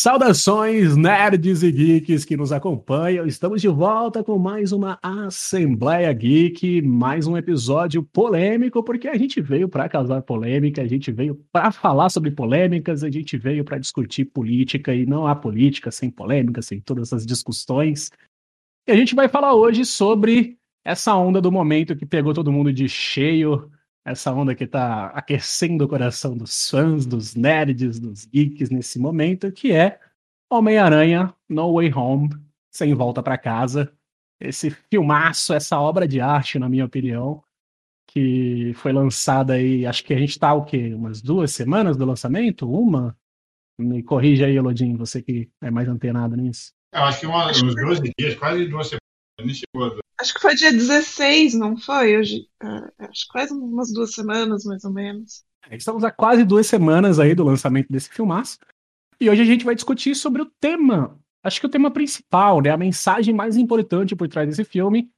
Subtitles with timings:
[0.00, 3.26] Saudações, nerds e geeks que nos acompanham.
[3.26, 9.42] Estamos de volta com mais uma Assembleia Geek, mais um episódio polêmico, porque a gente
[9.42, 13.76] veio para causar polêmica, a gente veio para falar sobre polêmicas, a gente veio para
[13.76, 18.10] discutir política e não há política sem polêmica, sem todas essas discussões.
[18.88, 22.72] E a gente vai falar hoje sobre essa onda do momento que pegou todo mundo
[22.72, 23.70] de cheio
[24.04, 29.52] essa onda que está aquecendo o coração dos fãs, dos nerds, dos geeks nesse momento,
[29.52, 30.00] que é
[30.50, 32.30] Homem-Aranha No Way Home,
[32.70, 33.92] Sem Volta para Casa.
[34.40, 37.42] Esse filmaço, essa obra de arte, na minha opinião,
[38.06, 40.92] que foi lançada aí, acho que a gente está o quê?
[40.94, 42.68] Umas duas semanas do lançamento?
[42.70, 43.16] Uma?
[43.78, 46.72] Me corrija aí, Elodinho, você que é mais antenado nisso.
[46.92, 49.00] Eu acho que uma, uns 12 dias, quase duas semanas.
[50.20, 52.18] Acho que foi dia 16, não foi?
[52.18, 55.44] Hoje, uh, acho que quase umas duas semanas, mais ou menos.
[55.68, 58.58] É, estamos há quase duas semanas aí do lançamento desse filmaço.
[59.20, 61.18] E hoje a gente vai discutir sobre o tema.
[61.42, 62.70] Acho que o tema principal, né?
[62.70, 65.10] A mensagem mais importante por trás desse filme.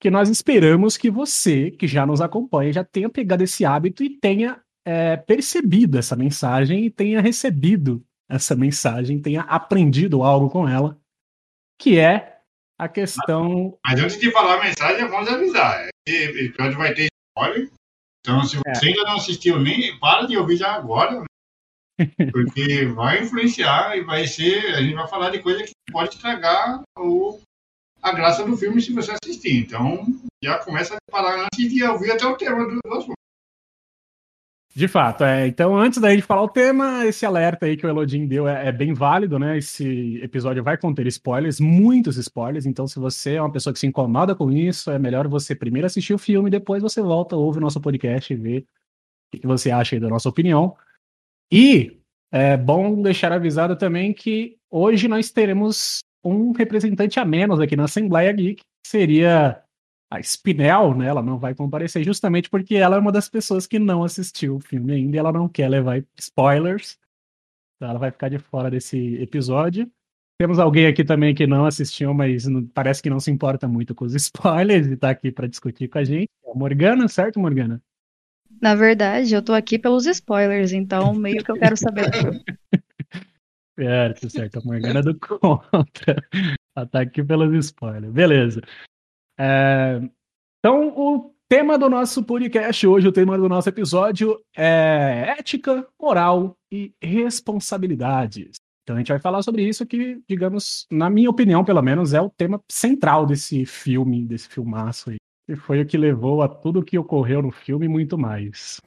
[0.00, 4.10] Que nós esperamos que você, que já nos acompanha, já tenha pegado esse hábito e
[4.10, 10.98] tenha é, percebido essa mensagem e tenha recebido essa mensagem, tenha aprendido algo com ela,
[11.78, 12.33] que é
[12.78, 13.78] a questão.
[13.84, 15.88] Mas antes de falar a mensagem, vamos avisar.
[16.06, 17.70] Esse episódio vai ter spoiler.
[18.20, 18.60] Então, se é.
[18.74, 18.88] você é.
[18.88, 21.26] ainda não assistiu, nem para de ouvir já agora, né?
[22.32, 24.74] porque vai influenciar e vai ser.
[24.74, 27.40] A gente vai falar de coisa que pode estragar o,
[28.02, 29.58] a graça do filme se você assistir.
[29.58, 30.06] Então,
[30.42, 33.14] já começa a parar antes de ouvir até o tema do, do assunto.
[34.76, 35.46] De fato, é.
[35.46, 38.66] Então, antes da gente falar o tema, esse alerta aí que o Elodin deu é,
[38.66, 39.56] é, bem válido, né?
[39.56, 42.66] Esse episódio vai conter spoilers, muitos spoilers.
[42.66, 45.86] Então, se você é uma pessoa que se incomoda com isso, é melhor você primeiro
[45.86, 48.66] assistir o filme, depois você volta, ouve o nosso podcast e vê
[49.32, 50.76] o que você acha aí da nossa opinião.
[51.52, 51.96] E
[52.32, 57.84] é bom deixar avisado também que hoje nós teremos um representante a menos aqui na
[57.84, 59.62] Assembleia Geek, que seria
[60.10, 63.78] a Spinel, né, ela não vai comparecer justamente porque ela é uma das pessoas que
[63.78, 66.98] não assistiu o filme ainda e ela não quer levar spoilers.
[67.76, 69.90] Então ela vai ficar de fora desse episódio.
[70.38, 74.04] Temos alguém aqui também que não assistiu, mas parece que não se importa muito com
[74.04, 76.28] os spoilers e tá aqui para discutir com a gente.
[76.44, 77.82] É a Morgana, certo, Morgana?
[78.60, 82.04] Na verdade, eu tô aqui pelos spoilers, então meio que eu quero saber.
[83.78, 84.58] certo, certo.
[84.58, 86.16] A Morgana do contra.
[86.76, 88.12] Ela tá aqui pelos spoilers.
[88.12, 88.60] Beleza.
[89.38, 90.00] É,
[90.58, 96.56] então, o tema do nosso podcast hoje, o tema do nosso episódio é ética, moral
[96.72, 98.56] e responsabilidades.
[98.82, 102.20] Então a gente vai falar sobre isso que, digamos, na minha opinião, pelo menos, é
[102.20, 105.16] o tema central desse filme, desse filmaço aí.
[105.48, 108.80] E foi o que levou a tudo o que ocorreu no filme e muito mais.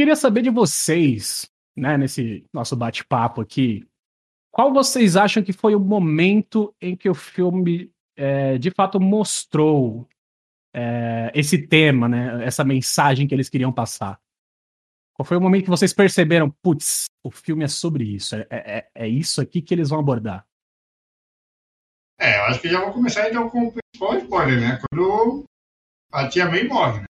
[0.00, 1.46] Queria saber de vocês,
[1.76, 3.86] né, nesse nosso bate-papo aqui,
[4.50, 10.08] qual vocês acham que foi o momento em que o filme é, de fato mostrou
[10.74, 14.18] é, esse tema, né, essa mensagem que eles queriam passar?
[15.12, 18.90] Qual foi o momento que vocês perceberam, putz, o filme é sobre isso, é, é,
[18.94, 20.46] é isso aqui que eles vão abordar?
[22.18, 24.80] É, eu acho que já vou começar então com o principal spoiler, né?
[24.88, 25.44] Quando
[26.10, 27.06] a tia May morre, né?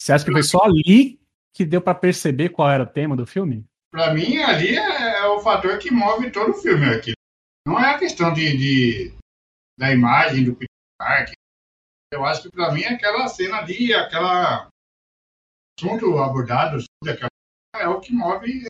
[0.00, 1.21] Você acha que foi só ali
[1.52, 3.66] que deu para perceber qual era o tema do filme?
[3.90, 7.12] Para mim, ali é, é, o fator que move todo o filme aqui.
[7.66, 9.14] Não é a questão de, de
[9.78, 10.68] da imagem do Peter
[10.98, 11.34] Parker.
[12.12, 14.68] Eu acho que para mim aquela cena ali, aquela
[15.78, 17.28] assunto abordado, aquela,
[17.76, 18.66] é o que move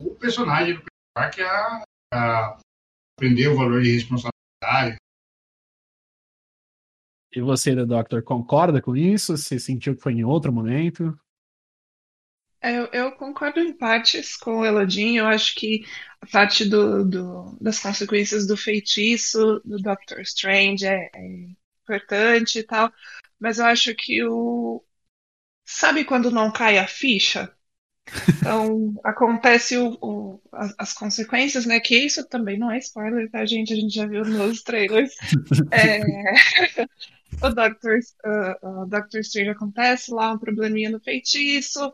[0.00, 1.84] o personagem do Peter Parker a,
[2.14, 2.58] a
[3.16, 4.98] aprender o valor de responsabilidade,
[7.34, 9.36] e você, Doctor, concorda com isso?
[9.36, 11.18] Você sentiu que foi em outro momento?
[12.60, 15.16] É, eu, eu concordo em partes com o Elodin.
[15.16, 15.84] Eu acho que
[16.20, 21.48] a parte do, do, das consequências do feitiço do Doctor Strange é, é
[21.82, 22.92] importante e tal.
[23.38, 24.84] Mas eu acho que o.
[25.64, 27.54] Sabe quando não cai a ficha?
[28.28, 31.78] Então, acontece o, o, as, as, consequências, né?
[31.78, 33.72] Que isso também não é spoiler, tá, gente?
[33.72, 35.14] A gente já viu nos trailers.
[35.70, 36.00] É,
[37.42, 41.92] o Doctor, uh, uh, Doctor Strange acontece lá, um probleminha no feitiço,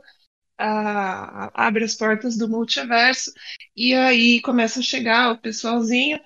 [0.58, 3.32] abre as portas do multiverso,
[3.76, 6.20] e aí começa a chegar o pessoalzinho,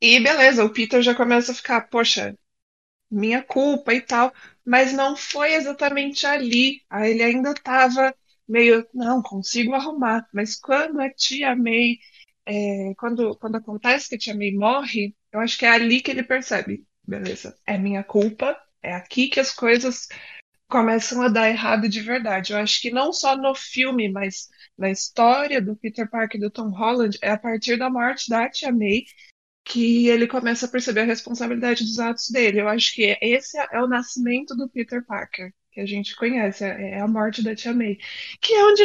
[0.00, 2.36] e beleza, o Peter já começa a ficar, poxa,
[3.10, 4.32] minha culpa e tal,
[4.64, 8.14] mas não foi exatamente ali, aí ele ainda estava
[8.48, 11.98] meio, não, consigo arrumar, mas quando a tia May
[12.46, 16.10] é, quando, quando acontece que a Tia May morre, eu acho que é ali que
[16.10, 20.08] ele percebe, beleza, é minha culpa, é aqui que as coisas
[20.70, 22.52] começam a dar errado de verdade.
[22.52, 26.50] Eu acho que não só no filme, mas na história do Peter Parker e do
[26.50, 29.04] Tom Holland, é a partir da morte da Tia May
[29.64, 32.60] que ele começa a perceber a responsabilidade dos atos dele.
[32.60, 36.92] Eu acho que esse é o nascimento do Peter Parker, que a gente conhece, é,
[36.92, 37.98] é a morte da Tia May,
[38.40, 38.84] que é onde,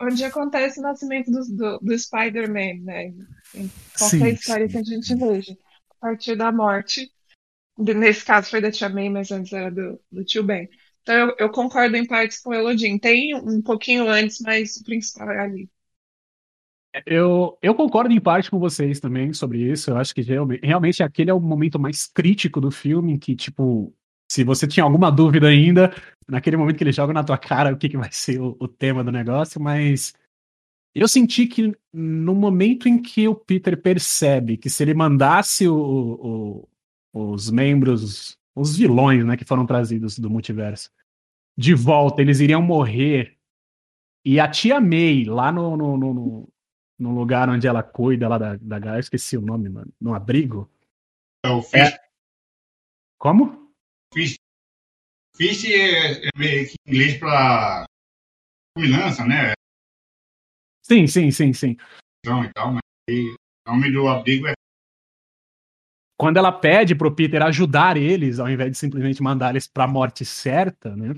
[0.00, 3.12] onde acontece o nascimento do, do, do Spider-Man, né?
[3.54, 4.72] Em qualquer sim, história sim.
[4.72, 5.58] que a gente veja.
[5.90, 7.10] A partir da morte,
[7.76, 10.68] nesse caso foi da Tia May, mas antes era do, do tio Ben.
[11.08, 12.98] Então eu, eu, concordo em partes com o Elodin.
[12.98, 15.70] Tem um pouquinho antes, mas o principal é ali.
[17.06, 19.90] Eu, eu concordo em parte com vocês também sobre isso.
[19.90, 23.90] Eu acho que realmente, aquele é o momento mais crítico do filme, que, tipo,
[24.30, 25.94] se você tinha alguma dúvida ainda,
[26.28, 28.68] naquele momento que ele joga na tua cara o que, que vai ser o, o
[28.68, 30.12] tema do negócio, mas
[30.94, 36.68] eu senti que no momento em que o Peter percebe que se ele mandasse o,
[37.14, 40.90] o, os membros, os vilões, né, que foram trazidos do multiverso,
[41.58, 43.36] de volta, eles iriam morrer.
[44.24, 46.48] E a tia May, lá no, no, no,
[46.96, 50.70] no lugar onde ela cuida lá da, da galera, esqueci o nome, mano, no abrigo.
[51.44, 51.94] É o Fish.
[51.94, 51.98] É...
[53.18, 53.72] Como?
[54.14, 54.38] Fish.
[55.34, 57.84] Fish é, é meio que inglês pra
[58.76, 59.52] combinança, né?
[60.84, 61.76] Sim, sim, sim, sim.
[62.24, 62.80] Então, e tal, mas
[63.10, 64.52] o nome do abrigo é
[66.16, 70.24] quando ela pede pro Peter ajudar eles, ao invés de simplesmente mandar eles pra morte
[70.24, 71.14] certa, né?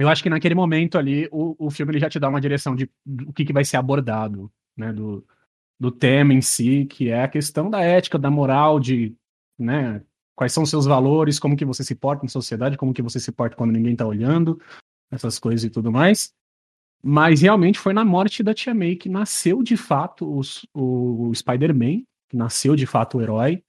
[0.00, 2.74] Eu acho que naquele momento ali, o, o filme ele já te dá uma direção
[2.74, 2.90] de
[3.26, 5.22] o que, que vai ser abordado né, do,
[5.78, 9.14] do tema em si, que é a questão da ética, da moral, de
[9.58, 10.02] né,
[10.34, 13.20] quais são os seus valores, como que você se porta em sociedade, como que você
[13.20, 14.58] se porta quando ninguém está olhando,
[15.10, 16.32] essas coisas e tudo mais.
[17.02, 22.04] Mas realmente foi na morte da Tia May que nasceu de fato os, o Spider-Man,
[22.26, 23.62] que nasceu de fato o herói,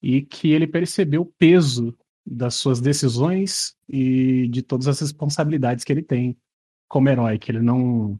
[0.00, 1.92] e que ele percebeu o peso
[2.24, 6.36] das suas decisões e de todas as responsabilidades que ele tem
[6.88, 8.18] como herói, que ele não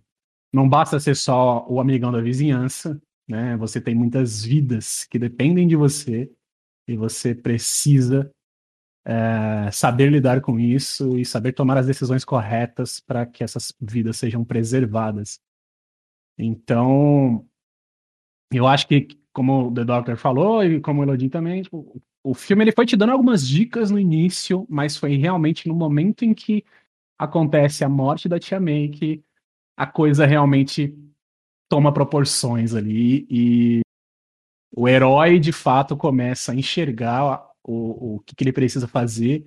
[0.53, 3.57] não basta ser só o amigão da vizinhança, né?
[3.57, 6.31] Você tem muitas vidas que dependem de você
[6.87, 8.31] e você precisa
[9.05, 14.17] é, saber lidar com isso e saber tomar as decisões corretas para que essas vidas
[14.17, 15.41] sejam preservadas.
[16.39, 17.47] Então,
[18.51, 22.35] eu acho que, como o The Doctor falou e como o Elodie também, tipo, o
[22.35, 26.33] filme ele foi te dando algumas dicas no início, mas foi realmente no momento em
[26.33, 26.65] que
[27.19, 29.23] acontece a morte da Tia May que
[29.77, 30.97] a coisa realmente
[31.69, 33.81] toma proporções ali e
[34.75, 39.47] o herói de fato começa a enxergar o, o que, que ele precisa fazer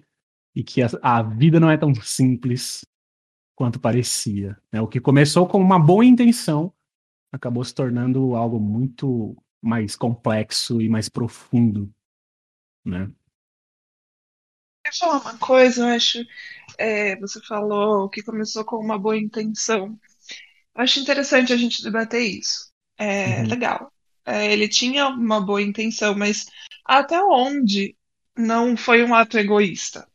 [0.56, 2.86] e que a, a, vida não é tão simples
[3.56, 4.57] quanto parecia.
[4.72, 4.81] Né?
[4.81, 6.74] O que começou com uma boa intenção
[7.31, 11.92] acabou se tornando algo muito mais complexo e mais profundo.
[12.86, 13.12] Né?
[14.86, 15.82] Quer falar uma coisa?
[15.82, 16.20] Eu acho.
[16.78, 20.00] É, você falou que começou com uma boa intenção.
[20.76, 22.72] Acho interessante a gente debater isso.
[22.98, 23.48] É uhum.
[23.48, 23.92] legal.
[24.26, 26.46] É, ele tinha uma boa intenção, mas
[26.84, 27.96] até onde
[28.38, 30.08] não foi um ato egoísta?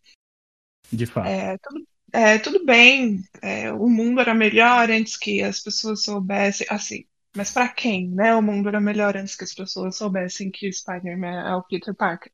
[0.93, 1.29] De fato.
[1.29, 6.67] É, tudo, é, tudo bem, é, o mundo era melhor antes que as pessoas soubessem.
[6.69, 7.07] Assim,
[7.37, 8.35] mas para quem, né?
[8.35, 11.95] O mundo era melhor antes que as pessoas soubessem que o Spider-Man é o Peter
[11.95, 12.33] Parker.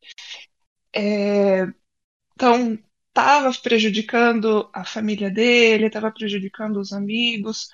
[0.95, 1.67] É,
[2.35, 7.69] então, estava prejudicando a família dele, estava prejudicando os amigos,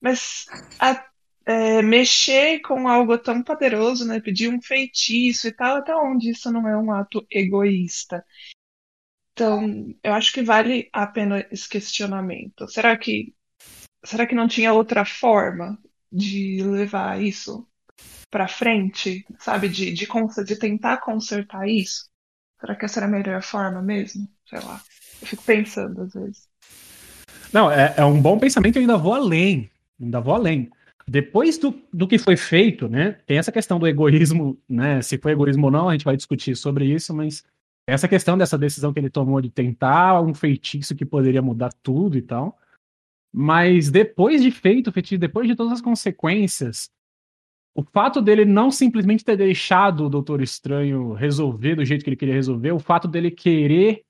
[0.00, 0.46] mas
[0.80, 1.04] a,
[1.46, 4.20] é, mexer com algo tão poderoso, né?
[4.20, 8.24] Pedir um feitiço e tal, até onde isso não é um ato egoísta?
[9.32, 12.68] Então, eu acho que vale a pena esse questionamento.
[12.68, 13.34] Será que,
[14.04, 15.78] será que não tinha outra forma
[16.14, 17.66] de levar isso
[18.30, 19.68] para frente, sabe?
[19.68, 20.06] De, de,
[20.44, 22.08] de tentar consertar isso?
[22.60, 24.28] Será que essa era a melhor forma mesmo?
[24.48, 24.80] Sei lá.
[25.20, 26.48] Eu fico pensando às vezes.
[27.52, 30.70] Não, é, é um bom pensamento e ainda vou além ainda vou além.
[31.06, 35.32] Depois do, do que foi feito, né, tem essa questão do egoísmo, né, se foi
[35.32, 37.44] egoísmo ou não, a gente vai discutir sobre isso, mas
[37.86, 42.16] essa questão dessa decisão que ele tomou de tentar um feitiço que poderia mudar tudo
[42.16, 42.58] e tal,
[43.36, 46.88] mas depois de feito o feitiço, depois de todas as consequências,
[47.74, 52.16] o fato dele não simplesmente ter deixado o Doutor Estranho resolver do jeito que ele
[52.16, 54.04] queria resolver, o fato dele querer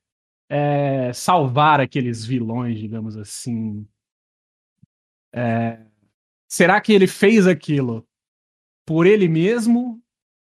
[0.46, 3.88] é, salvar aqueles vilões, digamos assim,
[5.34, 5.80] é,
[6.46, 8.06] será que ele fez aquilo
[8.84, 10.02] por ele mesmo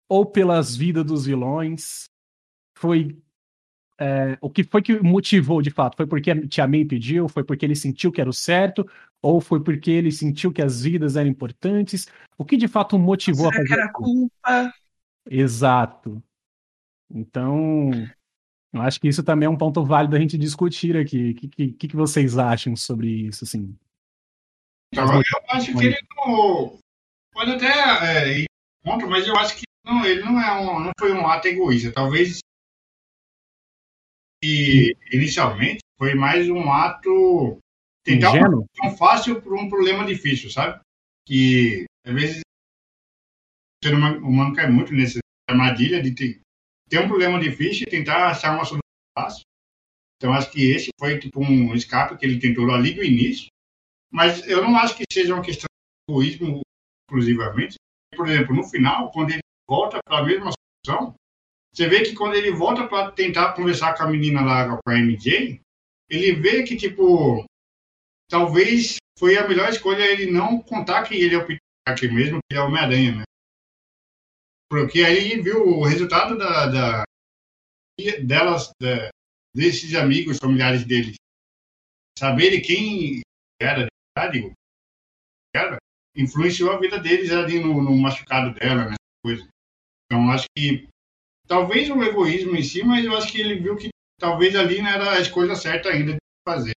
[0.09, 2.09] ou pelas vidas dos vilões?
[2.77, 3.21] Foi
[4.01, 5.97] é, o que foi que motivou de fato?
[5.97, 7.29] Foi porque a Tia May pediu?
[7.29, 8.89] Foi porque ele sentiu que era o certo?
[9.21, 12.07] Ou foi porque ele sentiu que as vidas eram importantes?
[12.37, 13.67] O que de fato motivou Será a fazer?
[13.67, 14.75] que era culpa?
[15.29, 16.23] Exato.
[17.13, 17.91] Então,
[18.73, 21.31] eu acho que isso também é um ponto válido a gente discutir aqui.
[21.31, 23.77] O que, que, que vocês acham sobre isso, assim?
[24.93, 26.79] Então, eu acho que ele não.
[27.33, 28.47] Pode até é, ir
[28.85, 31.93] contra, mas eu acho que não, ele não, é um, não foi um ato egoísta.
[31.93, 32.39] Talvez.
[34.43, 37.59] E, inicialmente, foi mais um ato.
[38.05, 38.67] Tentar uma Ingênuo?
[38.77, 40.81] solução fácil para um problema difícil, sabe?
[41.27, 45.19] Que, às vezes, o ser humano cai muito nessa
[45.49, 46.41] armadilha de ter,
[46.89, 48.81] ter um problema difícil e tentar achar uma solução
[49.17, 49.43] fácil.
[50.17, 53.49] Então, acho que esse foi tipo um escape que ele tentou ali do início.
[54.11, 55.67] Mas eu não acho que seja uma questão
[56.09, 56.61] de egoísmo
[57.05, 57.75] exclusivamente.
[58.17, 60.51] Por exemplo, no final, quando ele volta para a mesma
[60.87, 61.15] solução,
[61.73, 64.95] você vê que quando ele volta para tentar conversar com a menina lá, com a
[64.95, 65.61] MJ,
[66.09, 67.45] ele vê que, tipo,
[68.29, 72.39] talvez foi a melhor escolha ele não contar que ele é o Peter Parker mesmo,
[72.39, 73.23] que ele é o Homem-Aranha, né?
[74.71, 77.05] Porque aí viu o resultado da, da
[78.23, 79.09] delas, da,
[79.55, 81.17] desses amigos familiares deles,
[82.19, 83.21] saberem quem
[83.61, 84.53] era de verdade,
[85.55, 85.79] era,
[86.15, 88.97] influenciou a vida deles ali no, no machucado dela, né?
[89.25, 89.49] Coisa.
[90.07, 90.89] Então, acho que
[91.49, 93.89] talvez o egoísmo em si, mas eu acho que ele viu que
[94.21, 96.73] talvez ali não era a escolha certa ainda de fazer.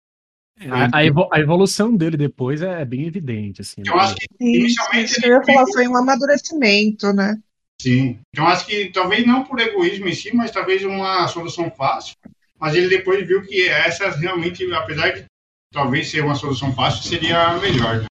[0.69, 3.81] A, a evo- a evolução dele depois é bem evidente, assim.
[3.85, 4.01] Eu né?
[4.03, 7.41] acho que inicialmente que ele eu falar, foi um amadurecimento, né?
[7.81, 8.19] Sim.
[8.33, 12.13] Então acho que talvez não por egoísmo em si, mas talvez uma solução fácil.
[12.59, 15.23] Mas ele depois viu que essa realmente, apesar de
[15.71, 18.05] talvez ser uma solução fácil, seria a melhor, né?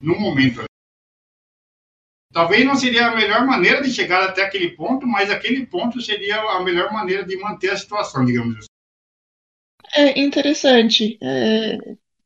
[0.00, 0.64] No momento.
[2.36, 6.38] Talvez não seria a melhor maneira de chegar até aquele ponto, mas aquele ponto seria
[6.38, 8.66] a melhor maneira de manter a situação, digamos assim.
[9.94, 11.18] É interessante.
[11.22, 11.78] É,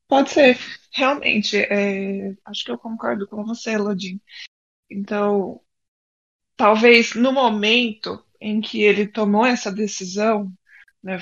[0.08, 0.58] pode ser,
[0.92, 1.56] realmente.
[1.58, 4.20] é, acho que eu concordo com você, Lodin.
[4.90, 5.60] Então,
[6.56, 10.52] talvez no momento em que ele tomou essa decisão,
[11.00, 11.20] né,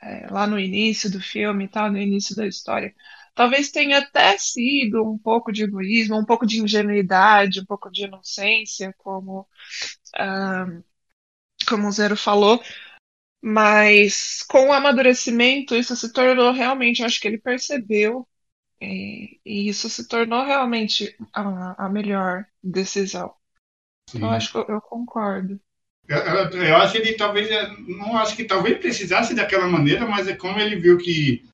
[0.00, 2.94] é, lá no início do filme e tal, no início da história,
[3.34, 8.04] talvez tenha até sido um pouco de egoísmo, um pouco de ingenuidade, um pouco de
[8.04, 9.46] inocência, como,
[11.68, 12.62] como o Zero falou.
[13.44, 18.26] Mas com o amadurecimento, isso se tornou realmente, eu acho que ele percebeu,
[18.80, 23.34] e, e isso se tornou realmente a, a melhor decisão.
[24.14, 25.60] Eu acho que eu, eu concordo.
[26.06, 27.48] Eu, eu- eu acho que ele talvez,
[27.88, 31.44] não acho que talvez precisasse daquela maneira, mas é como ele viu que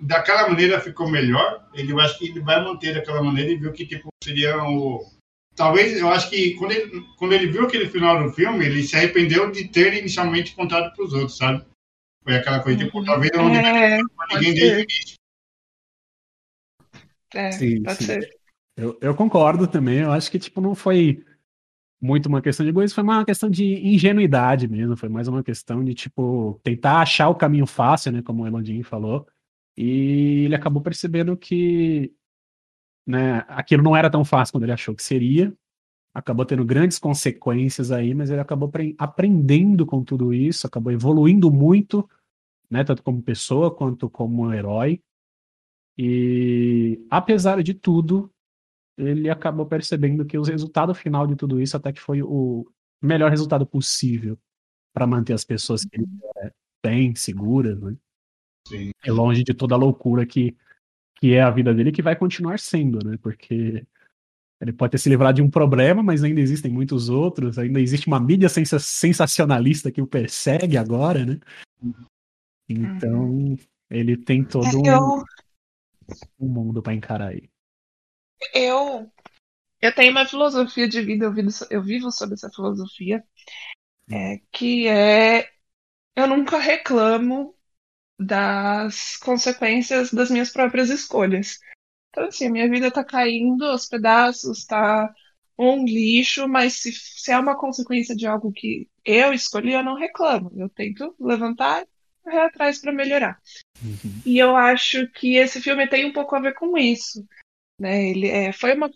[0.00, 3.72] daquela maneira ficou melhor, ele eu acho que ele vai manter daquela maneira e viu
[3.72, 5.00] que tipo seria o
[5.54, 8.96] talvez eu acho que quando ele, quando ele viu aquele final do filme, ele se
[8.96, 11.64] arrependeu de ter inicialmente contado para os outros, sabe?
[12.22, 13.04] Foi aquela coisa tipo, Uhum.
[13.04, 13.98] talvez eu não É,
[14.34, 15.14] ninguém desde o início.
[17.34, 18.04] é, Sim, pode sim.
[18.04, 18.30] ser.
[18.76, 19.98] Eu, eu concordo também.
[19.98, 21.24] Eu acho que, tipo, não foi
[22.00, 24.96] muito uma questão de egoísmo, foi uma questão de ingenuidade mesmo.
[24.96, 28.22] Foi mais uma questão de, tipo, tentar achar o caminho fácil, né?
[28.22, 29.26] Como o Elondinho falou.
[29.76, 32.12] E ele acabou percebendo que,
[33.06, 35.54] né, aquilo não era tão fácil quando ele achou que seria.
[36.14, 41.50] Acabou tendo grandes consequências aí, mas ele acabou apre- aprendendo com tudo isso, acabou evoluindo
[41.52, 42.08] muito,
[42.70, 42.84] né?
[42.84, 45.02] Tanto como pessoa quanto como herói.
[45.96, 48.30] E apesar de tudo,
[48.98, 52.66] ele acabou percebendo que o resultado final de tudo isso até que foi o
[53.02, 54.38] melhor resultado possível
[54.94, 56.54] para manter as pessoas que ele quer
[56.84, 57.96] bem, seguras, né?
[58.66, 58.90] Sim.
[59.02, 60.56] É longe de toda a loucura que,
[61.16, 63.16] que é a vida dele, que vai continuar sendo, né?
[63.22, 63.84] Porque
[64.60, 68.06] ele pode ter se livrado de um problema, mas ainda existem muitos outros, ainda existe
[68.06, 71.38] uma mídia sensa- sensacionalista que o persegue agora, né?
[72.68, 73.56] Então,
[73.90, 75.24] ele tem todo um, Eu,
[76.40, 77.48] um mundo para encarar aí.
[78.54, 79.10] eu,
[79.80, 83.24] eu tenho uma filosofia de vida, eu vivo, eu vivo sob essa filosofia,
[84.10, 85.50] é, que é
[86.16, 87.53] eu nunca reclamo
[88.18, 91.58] das consequências das minhas próprias escolhas.
[92.10, 95.12] Então, assim, a minha vida tá caindo aos pedaços, tá
[95.58, 99.96] um lixo, mas se, se é uma consequência de algo que eu escolhi, eu não
[99.96, 100.52] reclamo.
[100.56, 101.86] Eu tento levantar e
[102.22, 103.40] correr atrás para melhorar.
[104.24, 107.26] E eu acho que esse filme tem um pouco a ver com isso.
[107.78, 108.10] Né?
[108.10, 108.88] Ele é, foi uma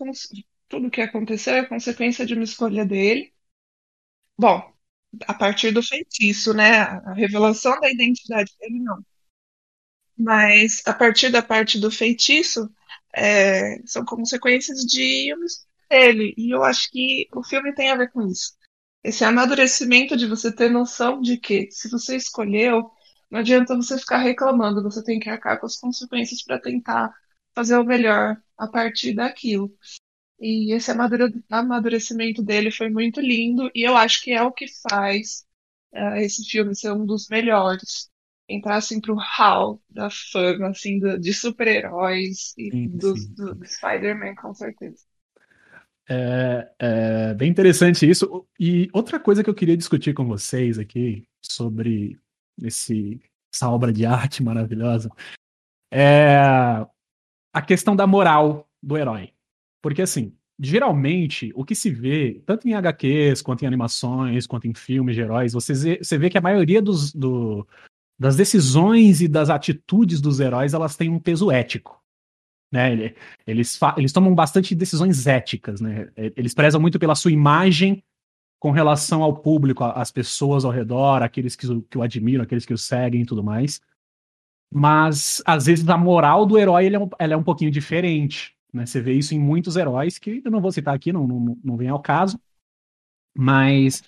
[0.68, 3.32] tudo que aconteceu é consequência de uma escolha dele.
[4.38, 4.72] Bom,
[5.26, 6.82] a partir do feitiço, né?
[6.82, 8.98] A revelação da identidade dele não.
[10.16, 12.68] Mas a partir da parte do feitiço,
[13.14, 15.34] é, são consequências de
[15.88, 16.34] dele.
[16.36, 18.54] E eu acho que o filme tem a ver com isso.
[19.04, 22.90] Esse amadurecimento de você ter noção de que se você escolheu,
[23.30, 27.14] Não adianta você ficar reclamando, você tem que arcar com as consequências para tentar
[27.54, 29.72] fazer o melhor a partir daquilo.
[30.40, 30.90] E esse
[31.50, 35.44] amadurecimento dele foi muito lindo, e eu acho que é o que faz
[35.92, 38.08] uh, esse filme ser um dos melhores.
[38.48, 43.34] Entrar assim pro hall da fama, assim, do, de super-heróis e sim, do, sim.
[43.34, 45.04] do, do Spider-Man, com certeza.
[46.08, 48.46] É, é, bem interessante isso.
[48.58, 52.18] E outra coisa que eu queria discutir com vocês aqui sobre
[52.62, 53.20] esse,
[53.52, 55.10] essa obra de arte maravilhosa
[55.92, 56.36] é
[57.52, 59.32] a questão da moral do herói.
[59.82, 64.74] Porque, assim, geralmente, o que se vê, tanto em HQs, quanto em animações, quanto em
[64.74, 67.66] filmes de heróis, você vê, você vê que a maioria dos, do,
[68.18, 72.02] das decisões e das atitudes dos heróis, elas têm um peso ético.
[72.70, 73.14] Né?
[73.46, 76.10] Eles, eles tomam bastante decisões éticas, né?
[76.16, 78.02] Eles prezam muito pela sua imagem
[78.58, 82.74] com relação ao público, às pessoas ao redor, aqueles que, que o admiram, aqueles que
[82.74, 83.80] o seguem e tudo mais.
[84.70, 88.54] Mas, às vezes, a moral do herói é, um, ela é um pouquinho diferente.
[88.72, 88.86] Né?
[88.86, 91.76] Você vê isso em muitos heróis, que eu não vou citar aqui, não, não, não
[91.76, 92.38] vem ao caso.
[93.36, 94.02] Mas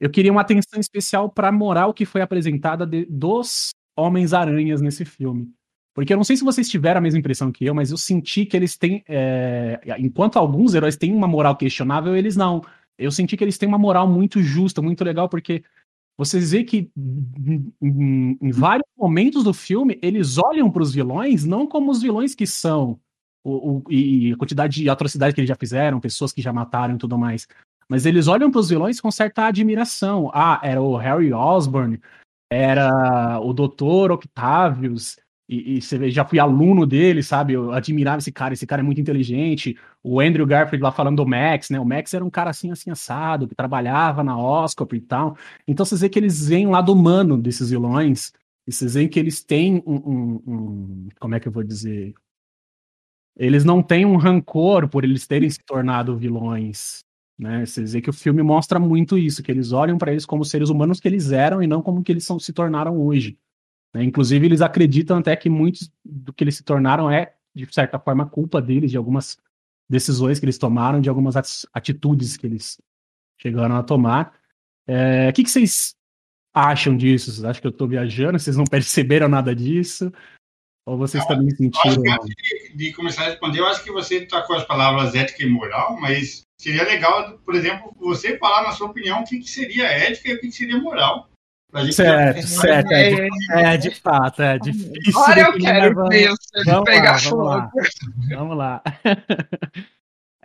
[0.00, 5.04] eu queria uma atenção especial para a moral que foi apresentada de, dos Homens-Aranhas nesse
[5.04, 5.52] filme.
[5.94, 8.44] Porque eu não sei se vocês tiveram a mesma impressão que eu, mas eu senti
[8.44, 9.04] que eles têm.
[9.08, 9.80] É...
[9.98, 12.62] Enquanto alguns heróis têm uma moral questionável, eles não.
[12.98, 15.62] Eu senti que eles têm uma moral muito justa, muito legal, porque
[16.16, 21.90] vocês vê que em, vários momentos do filme eles olham para os vilões não como
[21.90, 23.00] os vilões que são,
[23.44, 26.94] o, o, e a quantidade de atrocidades que eles já fizeram, pessoas que já mataram
[26.94, 27.46] e tudo mais.
[27.88, 30.30] Mas eles olham para os vilões com certa admiração.
[30.34, 32.00] Ah, era o Harry Osborn,
[32.50, 34.12] era o Dr.
[34.12, 35.16] Octavius,
[35.48, 37.52] e, e, você vê, já fui aluno dele, sabe?
[37.52, 39.76] Eu admirava esse cara, esse cara é muito inteligente.
[40.02, 41.78] O Andrew Garfield lá falando do Max, né?
[41.78, 45.36] O Max era um cara assim, assim, assado, que trabalhava na Oscar e tal.
[45.68, 48.32] Então vocês vê que eles veem o lado humano desses vilões,
[48.66, 52.14] e vocês veem que eles têm um, um, um, Como é que eu vou dizer?
[53.36, 57.04] Eles não têm um rancor por eles terem se tornado vilões.
[57.38, 57.66] Né?
[57.66, 60.70] Vocês vê que o filme mostra muito isso, que eles olham para eles como seres
[60.70, 63.36] humanos que eles eram e não como que eles são, se tornaram hoje.
[63.92, 64.04] Né?
[64.04, 68.26] Inclusive, eles acreditam até que muitos do que eles se tornaram é, de certa forma,
[68.26, 69.38] culpa deles, de algumas
[69.88, 72.80] decisões que eles tomaram, de algumas atitudes que eles
[73.38, 74.34] chegaram a tomar.
[74.86, 75.94] É, o que, que vocês
[76.52, 77.32] acham disso?
[77.32, 78.38] Vocês acham que eu estou viajando?
[78.38, 80.12] Vocês não perceberam nada disso?
[80.86, 82.02] Ou vocês também sentiram?
[82.12, 85.48] antes de, de, começar a responder, eu acho que você tocou as palavras ética e
[85.48, 89.86] moral, mas seria legal, por exemplo, você falar na sua opinião o que, que seria
[89.86, 91.28] ética e o que, que seria moral.
[91.90, 92.92] Certo, certo.
[92.92, 94.92] É de, é, de fato, é difícil.
[95.20, 97.70] Agora eu quero ver você vamos pegar lá, fogo.
[98.28, 98.82] Vamos lá.
[98.94, 99.84] Vamos lá.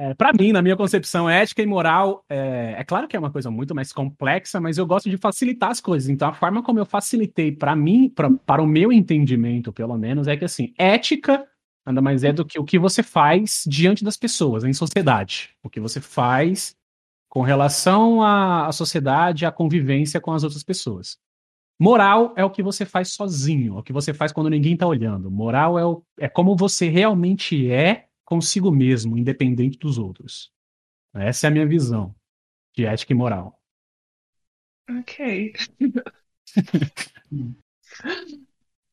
[0.01, 3.29] É, para mim, na minha concepção, ética e moral, é, é, claro que é uma
[3.29, 6.07] coisa muito mais complexa, mas eu gosto de facilitar as coisas.
[6.07, 10.25] Então, a forma como eu facilitei para mim, pra, para o meu entendimento, pelo menos,
[10.25, 11.45] é que assim, ética
[11.85, 15.49] nada mais é do que o que você faz diante das pessoas, em sociedade.
[15.61, 16.75] O que você faz
[17.27, 21.17] com relação à, à sociedade, à convivência com as outras pessoas.
[21.77, 24.87] Moral é o que você faz sozinho, é o que você faz quando ninguém está
[24.87, 25.29] olhando.
[25.29, 30.53] Moral é, o, é como você realmente é consigo mesmo, independente dos outros.
[31.15, 32.15] Essa é a minha visão
[32.75, 33.59] de ética e moral.
[34.87, 35.53] Ok.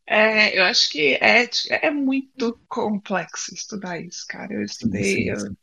[0.06, 4.54] é, eu acho que ética é muito complexo estudar isso, cara.
[4.54, 5.54] Eu estudei, sim, sim.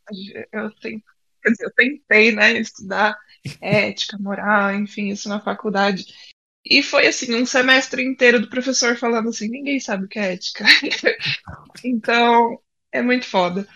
[0.52, 3.18] Eu, eu, dizer, eu tentei, né, estudar
[3.60, 6.06] ética, moral, enfim, isso na faculdade.
[6.64, 10.34] E foi assim, um semestre inteiro do professor falando assim, ninguém sabe o que é
[10.34, 10.64] ética.
[11.84, 12.58] então,
[12.94, 13.68] é muito foda.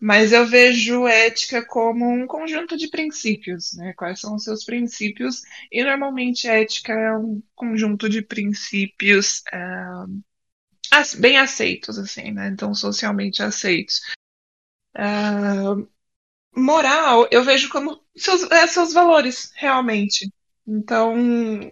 [0.00, 3.92] Mas eu vejo ética como um conjunto de princípios, né?
[3.94, 5.42] Quais são os seus princípios?
[5.70, 10.22] E normalmente ética é um conjunto de princípios uh,
[11.20, 12.48] bem aceitos, assim, né?
[12.48, 14.00] Então, socialmente aceitos.
[14.96, 15.88] Uh,
[16.54, 20.32] moral, eu vejo como seus, é, seus valores, realmente.
[20.66, 21.14] Então,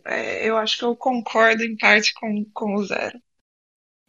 [0.04, 3.20] é, eu acho que eu concordo em parte com, com o Zero.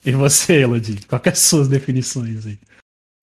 [0.03, 1.05] E você, Elodie?
[1.05, 2.59] Quais são as suas definições aí?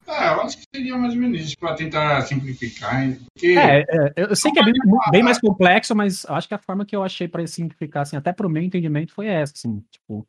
[0.06, 3.14] Ah, eu acho que seria mais ou menos isso, para tentar simplificar.
[3.34, 3.58] Porque...
[3.58, 4.72] É, é, eu sei que é bem,
[5.10, 8.32] bem, mais complexo, mas acho que a forma que eu achei para simplificar, assim, até
[8.32, 10.26] para o meu entendimento, foi essa, assim, tipo...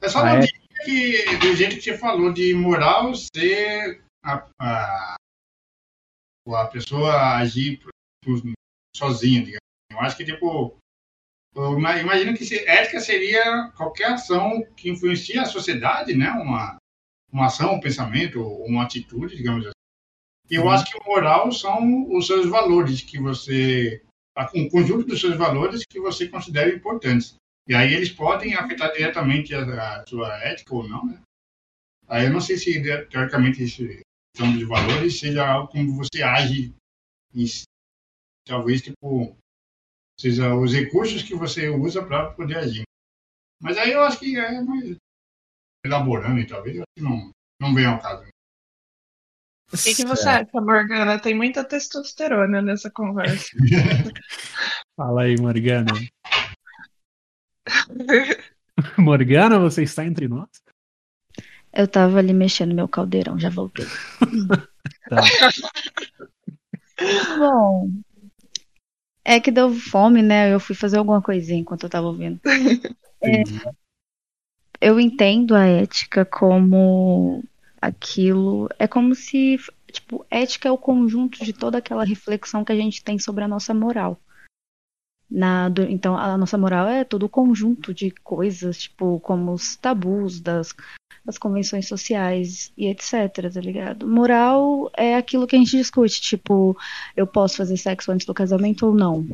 [0.00, 0.46] É só não é...
[0.84, 5.16] que, do jeito que você falou, de moral ser a, a,
[6.48, 7.80] a pessoa agir
[8.96, 9.60] sozinha, digamos.
[9.92, 10.79] Eu acho que, tipo,
[11.54, 16.30] imagino que ética seria qualquer ação que influencia a sociedade, né?
[16.30, 16.76] Uma,
[17.32, 19.74] uma ação, um pensamento, uma atitude, digamos assim.
[20.50, 20.70] E eu uhum.
[20.70, 24.02] acho que o moral são os seus valores que você,
[24.54, 27.36] um conjunto dos seus valores que você considera importantes.
[27.68, 31.20] E aí eles podem afetar diretamente a, a sua ética ou não, né?
[32.08, 34.02] Aí eu não sei se, teoricamente, esse
[34.34, 36.74] questão de valores seja algo como você age
[37.34, 37.44] e
[38.44, 39.36] talvez, tipo,
[40.20, 42.82] seja os recursos que você usa para poder agir.
[43.58, 44.96] Mas aí eu acho que é mais
[45.84, 48.28] elaborando e talvez eu acho que não, não venha ao caso.
[49.72, 51.18] O que, que você acha, Morgana?
[51.18, 53.46] Tem muita testosterona nessa conversa.
[54.96, 55.92] Fala aí, Morgana.
[58.98, 60.48] Morgana, você está entre nós?
[61.72, 63.86] Eu tava ali mexendo meu caldeirão, já voltei.
[65.08, 65.22] tá.
[67.38, 67.90] Bom,
[69.24, 70.52] é que deu fome, né?
[70.52, 72.40] Eu fui fazer alguma coisinha enquanto eu tava ouvindo.
[73.22, 73.42] É,
[74.80, 77.44] eu entendo a ética como
[77.78, 78.66] aquilo.
[78.78, 79.58] É como se.
[79.92, 83.48] Tipo, ética é o conjunto de toda aquela reflexão que a gente tem sobre a
[83.48, 84.18] nossa moral.
[85.30, 89.76] Na, do, então, a nossa moral é todo o conjunto de coisas, tipo, como os
[89.76, 90.74] tabus das,
[91.24, 94.06] das convenções sociais e etc, tá ligado?
[94.06, 96.76] Moral é aquilo que a gente discute, tipo,
[97.16, 99.26] eu posso fazer sexo antes do casamento ou não?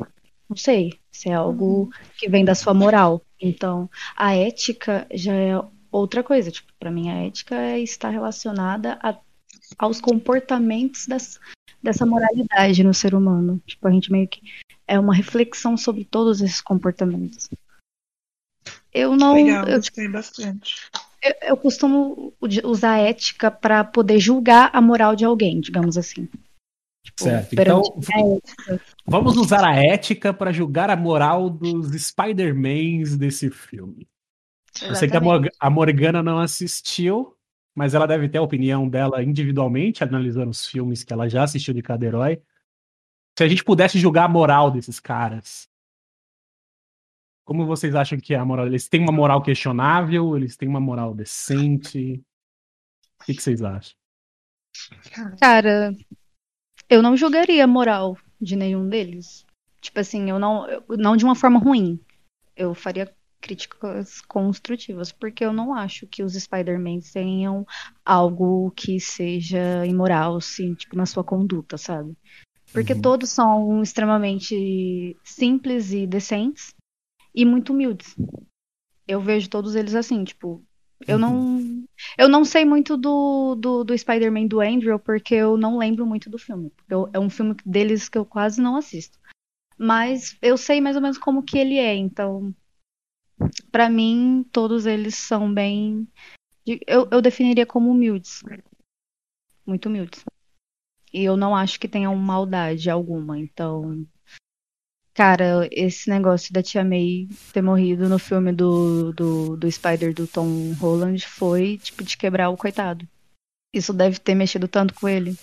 [0.49, 1.89] Não sei, se é algo uhum.
[2.17, 3.21] que vem da sua moral.
[3.39, 6.51] Então, a ética já é outra coisa.
[6.51, 9.17] Tipo, para mim, a ética é estar relacionada a,
[9.77, 11.39] aos comportamentos das,
[11.83, 13.61] dessa moralidade no ser humano.
[13.65, 14.41] Tipo, a gente meio que
[14.87, 17.49] é uma reflexão sobre todos esses comportamentos.
[18.93, 19.33] Eu não.
[19.33, 20.89] Legal, eu, gostei bastante.
[21.23, 26.27] Eu, eu costumo usar a ética para poder julgar a moral de alguém, digamos assim.
[27.03, 27.53] Tipo, certo.
[27.53, 27.81] Então,
[29.05, 34.07] vamos usar a ética para julgar a moral dos Spider-Mans desse filme.
[34.75, 34.89] Exatamente.
[34.89, 37.33] Eu sei que a, Morgana não assistiu,
[37.73, 41.73] mas ela deve ter a opinião dela individualmente, analisando os filmes que ela já assistiu
[41.73, 42.41] de cada herói.
[43.37, 45.66] Se a gente pudesse julgar a moral desses caras,
[47.47, 48.67] como vocês acham que é a moral?
[48.67, 50.35] Eles têm uma moral questionável?
[50.35, 52.21] Eles têm uma moral decente?
[53.21, 53.95] O que, que vocês acham?
[55.39, 55.95] Cara,
[56.89, 59.45] eu não julgaria a moral de nenhum deles.
[59.79, 61.97] Tipo assim, eu não, não de uma forma ruim.
[62.53, 67.65] Eu faria críticas construtivas, porque eu não acho que os Spider-Man tenham
[68.03, 72.13] algo que seja imoral, assim, tipo, na sua conduta, sabe?
[72.73, 73.01] Porque uhum.
[73.01, 76.75] todos são extremamente simples e decentes
[77.37, 78.15] e muito humildes.
[79.07, 80.65] Eu vejo todos eles assim, tipo,
[81.07, 81.85] eu não,
[82.17, 86.29] eu não sei muito do, do, do Spider-Man do Andrew, porque eu não lembro muito
[86.29, 86.73] do filme.
[86.89, 89.19] Eu, é um filme deles que eu quase não assisto.
[89.77, 92.53] Mas eu sei mais ou menos como que ele é, então
[93.71, 96.07] para mim, todos eles são bem.
[96.65, 98.41] Eu, eu definiria como humildes.
[99.65, 100.25] Muito humildes.
[101.13, 103.37] E eu não acho que tenham maldade alguma.
[103.37, 104.05] Então.
[105.17, 110.27] Cara, esse negócio da Tia May ter morrido no filme do, do, do Spider do
[110.27, 113.03] Tom Holland foi, tipo, de quebrar o coitado.
[113.73, 115.35] Isso deve ter mexido tanto com ele.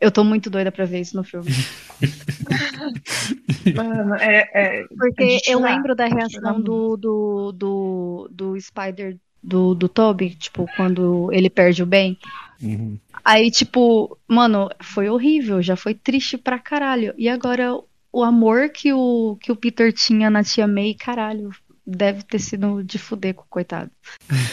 [0.00, 1.50] Eu tô muito doida pra ver isso no filme.
[3.74, 9.74] Mano, é, é, Porque é eu lembro da reação do, do, do, do Spider do,
[9.74, 12.16] do Toby, tipo, quando ele perde o bem.
[12.62, 12.96] Uhum.
[13.24, 17.12] Aí, tipo, mano, foi horrível, já foi triste pra caralho.
[17.18, 17.76] E agora,
[18.16, 21.50] o amor que o, que o Peter tinha na tia May, caralho,
[21.86, 23.90] deve ter sido de fuder com o coitado.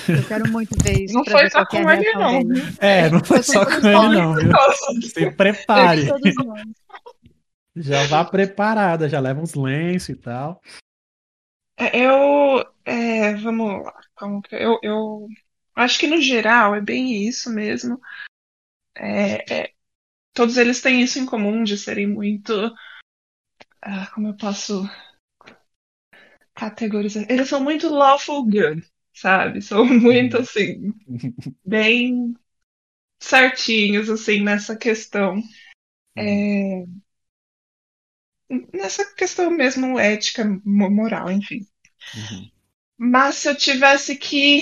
[0.06, 1.14] Eu quero muito ver isso.
[1.14, 2.42] Não foi só com ele, não.
[2.82, 4.36] É, não foi só com ele, não.
[4.36, 4.52] Viu?
[5.02, 6.10] Se prepare.
[7.74, 10.62] Já vá preparada, já leva uns lenços e tal.
[11.78, 12.66] É, eu.
[12.84, 13.94] É, vamos lá.
[14.14, 15.28] Como que, eu, eu
[15.74, 17.98] acho que no geral é bem isso mesmo.
[18.94, 19.72] É, é,
[20.34, 22.52] todos eles têm isso em comum de serem muito.
[23.86, 24.90] Ah, como eu posso
[26.56, 27.26] categorizar?
[27.30, 28.82] Eles são muito lawful good,
[29.14, 29.62] sabe?
[29.62, 30.94] São muito assim.
[31.66, 32.34] bem
[33.20, 35.42] certinhos, assim, nessa questão.
[36.16, 36.86] É,
[38.74, 41.68] nessa questão mesmo ética, moral, enfim.
[42.16, 42.52] Uhum.
[42.98, 44.62] Mas se eu tivesse que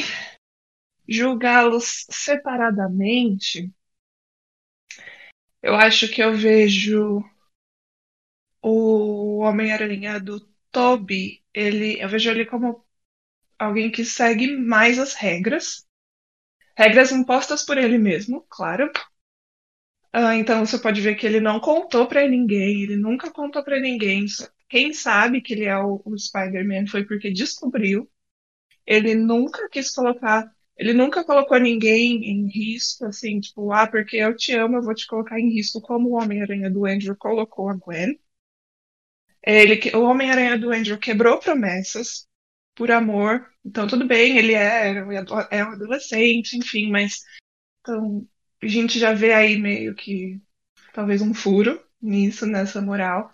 [1.07, 3.71] julgá-los separadamente,
[5.61, 7.23] eu acho que eu vejo
[8.61, 10.39] o Homem-Aranha do
[10.71, 12.85] Toby, ele, eu vejo ele como
[13.59, 15.85] alguém que segue mais as regras,
[16.77, 18.91] regras impostas por ele mesmo, claro,
[20.13, 23.79] ah, então você pode ver que ele não contou para ninguém, ele nunca contou para
[23.79, 24.25] ninguém.
[24.69, 28.09] Quem sabe que ele é o, o Spider-Man foi porque descobriu.
[28.85, 34.35] Ele nunca quis colocar, ele nunca colocou ninguém em risco, assim, tipo, ah, porque eu
[34.35, 37.75] te amo, eu vou te colocar em risco, como o Homem-Aranha do Andrew colocou a
[37.75, 38.19] Gwen.
[39.43, 42.27] Ele, o Homem-Aranha do Andrew quebrou promessas,
[42.75, 43.49] por amor.
[43.65, 44.93] Então, tudo bem, ele é,
[45.51, 47.23] é um adolescente, enfim, mas
[47.81, 48.27] então,
[48.61, 50.39] a gente já vê aí meio que
[50.93, 53.31] talvez um furo nisso, nessa moral.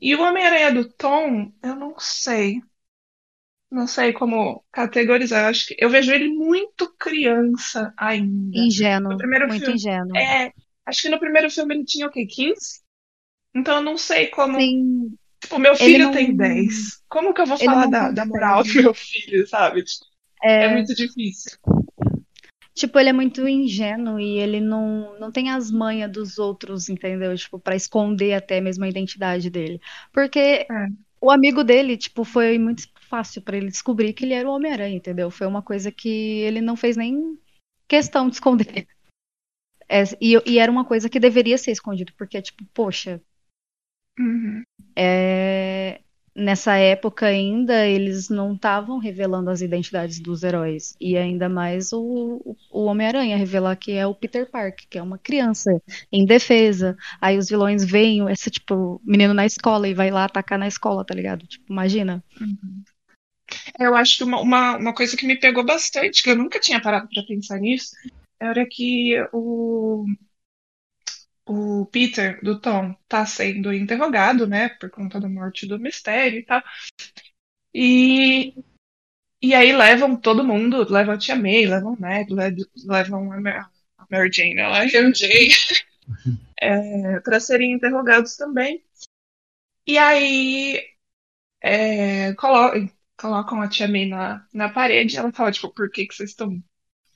[0.00, 2.60] E o Homem-Aranha do Tom, eu não sei.
[3.70, 5.44] Não sei como categorizar.
[5.44, 8.58] Eu acho que eu vejo ele muito criança ainda.
[8.58, 9.16] Ingênuo.
[9.48, 10.16] muito filme, ingênuo.
[10.16, 10.52] É,
[10.84, 12.26] acho que no primeiro filme ele tinha o quê?
[12.26, 12.82] 15?
[13.54, 14.58] Então eu não sei como.
[14.58, 15.16] Sim.
[15.52, 16.12] Tipo, meu filho não...
[16.12, 17.02] tem 10.
[17.08, 19.84] Como que eu vou falar da, da moral do meu filho, sabe?
[19.84, 20.06] Tipo,
[20.42, 20.64] é...
[20.64, 21.58] é muito difícil.
[22.74, 27.36] Tipo, ele é muito ingênuo e ele não, não tem as manhas dos outros, entendeu?
[27.36, 29.78] Tipo, para esconder até mesmo a identidade dele.
[30.10, 30.66] Porque é.
[31.20, 34.96] o amigo dele, tipo, foi muito fácil para ele descobrir que ele era o Homem-Aranha,
[34.96, 35.30] entendeu?
[35.30, 37.38] Foi uma coisa que ele não fez nem
[37.86, 38.86] questão de esconder.
[39.86, 43.20] É, e, e, era uma coisa que deveria ser escondido, porque, tipo, poxa.
[44.18, 44.62] Uhum.
[44.94, 46.00] É,
[46.34, 52.56] nessa época ainda eles não estavam revelando as identidades dos heróis e ainda mais o,
[52.70, 55.70] o Homem-Aranha revelar que é o Peter Parker, que é uma criança
[56.10, 56.96] indefesa.
[57.20, 61.04] Aí os vilões veem esse tipo menino na escola e vai lá atacar na escola,
[61.04, 61.46] tá ligado?
[61.46, 62.24] Tipo, imagina.
[62.40, 62.82] Uhum.
[63.78, 66.80] Eu acho que uma, uma, uma coisa que me pegou bastante, que eu nunca tinha
[66.80, 67.90] parado para pensar nisso,
[68.40, 70.06] era que o
[71.52, 76.44] o Peter, do Tom, tá sendo interrogado, né, por conta da morte do mistério e
[76.44, 76.62] tal.
[77.74, 78.54] E,
[79.40, 82.32] e aí levam todo mundo, levam a Tia May, levam o Ned,
[82.86, 85.48] levam a Mary Jane, a MJ,
[86.60, 88.82] é, para serem interrogados também.
[89.86, 90.80] E aí
[91.60, 96.06] é, colo colocam a Tia May na, na parede e ela fala, tipo, por que,
[96.06, 96.50] que vocês estão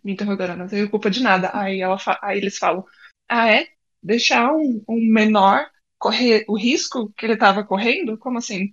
[0.05, 0.53] me interrogando?
[0.53, 1.51] Eu não tenho culpa de nada.
[1.55, 2.85] Aí, ela aí eles falam,
[3.29, 3.76] ah, é?
[4.03, 8.19] Deixar um, um menor correr o risco que ele estava correndo?
[8.19, 8.73] Como assim?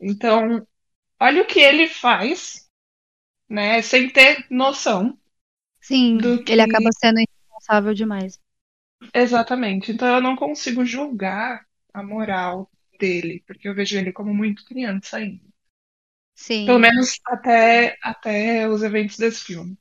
[0.00, 0.66] Então,
[1.18, 2.68] olha o que ele faz,
[3.48, 5.18] né, sem ter noção.
[5.80, 6.52] Sim, que...
[6.52, 8.40] ele acaba sendo irresponsável demais.
[9.12, 9.92] Exatamente.
[9.92, 15.18] Então eu não consigo julgar a moral dele, porque eu vejo ele como muito criança
[15.18, 15.44] ainda.
[16.34, 16.66] Sim.
[16.66, 19.76] Pelo menos até, até os eventos desse filme.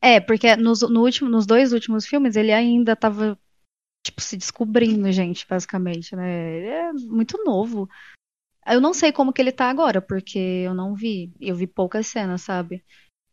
[0.00, 3.38] É, porque nos, no último, nos dois últimos filmes ele ainda estava
[4.04, 6.58] tipo, se descobrindo, gente, basicamente, né?
[6.58, 7.88] Ele é muito novo.
[8.66, 11.32] Eu não sei como que ele tá agora, porque eu não vi.
[11.40, 12.84] Eu vi poucas cenas, sabe?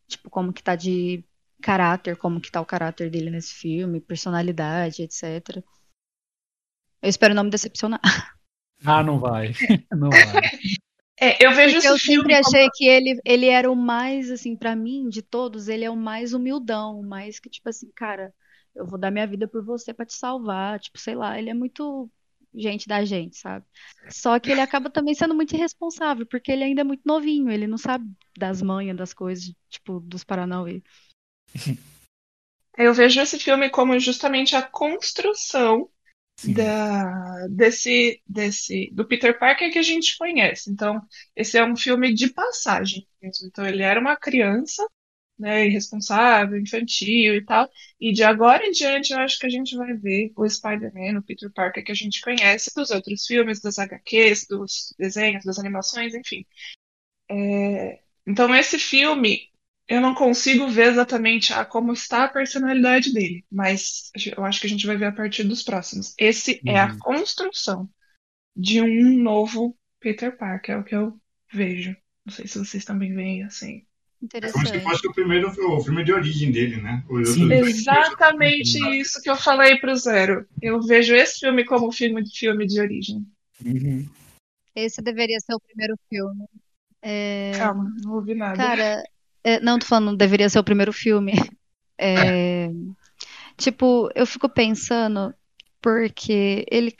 [0.07, 1.23] Tipo, como que tá de
[1.61, 5.61] caráter, como que tá o caráter dele nesse filme, personalidade, etc.
[7.01, 8.01] Eu espero não me decepcionar.
[8.83, 9.53] Ah, não vai.
[9.91, 10.41] Não vai.
[11.19, 12.71] É, eu vejo Porque eu sempre achei como...
[12.73, 16.33] que ele, ele era o mais, assim, para mim, de todos, ele é o mais
[16.33, 18.33] humildão, o mais que, tipo assim, cara,
[18.75, 21.53] eu vou dar minha vida por você para te salvar, tipo, sei lá, ele é
[21.53, 22.09] muito
[22.53, 23.65] gente da gente, sabe?
[24.09, 27.67] Só que ele acaba também sendo muito irresponsável, porque ele ainda é muito novinho, ele
[27.67, 28.05] não sabe
[28.37, 30.81] das manhas, das coisas, tipo, dos Paranauê.
[32.77, 35.89] Eu vejo esse filme como justamente a construção
[36.53, 40.71] da, desse, desse, do Peter Parker que a gente conhece.
[40.71, 41.01] Então,
[41.35, 43.07] esse é um filme de passagem.
[43.21, 44.85] Então, ele era uma criança
[45.41, 47.69] né, irresponsável, infantil e tal.
[47.99, 51.23] E de agora em diante eu acho que a gente vai ver o Spider-Man, o
[51.23, 56.13] Peter Parker que a gente conhece dos outros filmes, das HQs, dos desenhos, das animações,
[56.13, 56.45] enfim.
[57.29, 57.99] É...
[58.25, 59.51] Então esse filme
[59.87, 64.67] eu não consigo ver exatamente ah, como está a personalidade dele, mas eu acho que
[64.67, 66.13] a gente vai ver a partir dos próximos.
[66.17, 66.71] Esse uhum.
[66.71, 66.99] é a uhum.
[66.99, 67.89] construção
[68.55, 71.19] de um novo Peter Parker, é o que eu
[71.51, 71.95] vejo.
[72.25, 73.85] Não sei se vocês também veem assim.
[74.21, 74.67] Interessante.
[74.67, 77.03] É como se fosse o primeiro o filme de origem dele, né?
[77.65, 80.45] Exatamente isso que eu falei pro Zero.
[80.61, 83.25] Eu vejo esse filme como filme de filme de origem.
[83.65, 84.07] Uhum.
[84.75, 86.45] Esse deveria ser o primeiro filme.
[87.01, 87.51] É...
[87.57, 88.55] Calma, não ouvi nada.
[88.55, 89.03] Cara,
[89.43, 91.33] é, não tô falando, deveria ser o primeiro filme.
[91.97, 92.69] É...
[93.57, 95.33] Tipo, eu fico pensando
[95.81, 96.93] porque ele,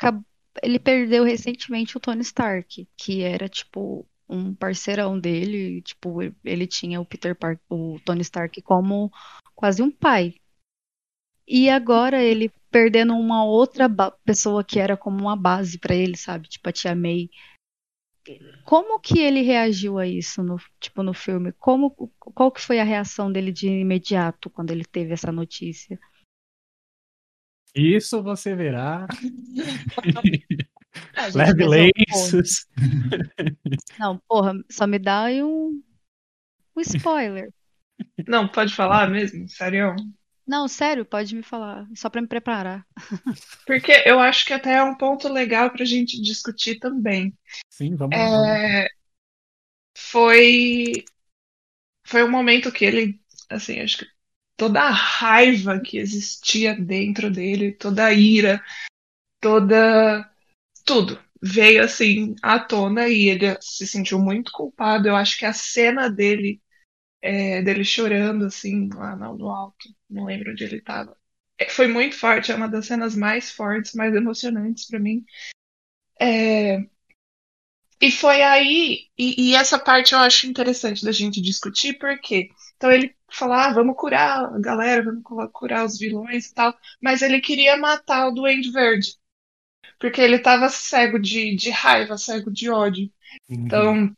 [0.62, 7.02] ele perdeu recentemente o Tony Stark, que era tipo um parceirão dele, tipo, ele tinha
[7.02, 9.12] o Peter Parker, o Tony Stark como
[9.54, 10.36] quase um pai.
[11.46, 13.90] E agora ele perdendo uma outra
[14.24, 16.48] pessoa que era como uma base para ele, sabe?
[16.48, 17.30] Tipo a tia May.
[18.64, 21.52] Como que ele reagiu a isso no, tipo, no filme?
[21.54, 26.00] Como, qual que foi a reação dele de imediato quando ele teve essa notícia?
[27.76, 29.08] Isso você verá.
[31.34, 32.68] Leve lenços.
[34.00, 35.82] Não, porra, só me dá aí um,
[36.76, 37.52] um spoiler.
[38.28, 39.48] Não, pode falar mesmo?
[39.48, 39.96] Sério?
[40.46, 42.86] Não, sério, pode me falar, só para me preparar.
[43.66, 47.38] Porque eu acho que até é um ponto legal para a gente discutir também.
[47.70, 48.58] Sim, vamos lá.
[48.58, 48.90] É...
[49.96, 51.06] Foi
[52.06, 54.08] foi um momento que ele, assim, acho que
[54.58, 58.62] toda a raiva que existia dentro dele, toda a ira,
[59.40, 60.31] toda
[60.84, 65.08] tudo veio assim à tona e ele se sentiu muito culpado.
[65.08, 66.62] Eu acho que a cena dele
[67.22, 71.16] é, dele chorando assim lá no alto, não lembro onde ele estava.
[71.58, 75.24] É, foi muito forte, é uma das cenas mais fortes, mais emocionantes para mim.
[76.20, 76.80] É,
[78.02, 82.92] e foi aí, e, e, essa parte eu acho interessante da gente discutir, porque então
[82.92, 87.40] ele falou, ah, vamos curar a galera, vamos curar os vilões e tal, mas ele
[87.40, 89.16] queria matar o Duende Verde,
[90.02, 93.10] porque ele estava cego de, de raiva, cego de ódio.
[93.48, 93.66] Uhum.
[93.66, 94.18] Então,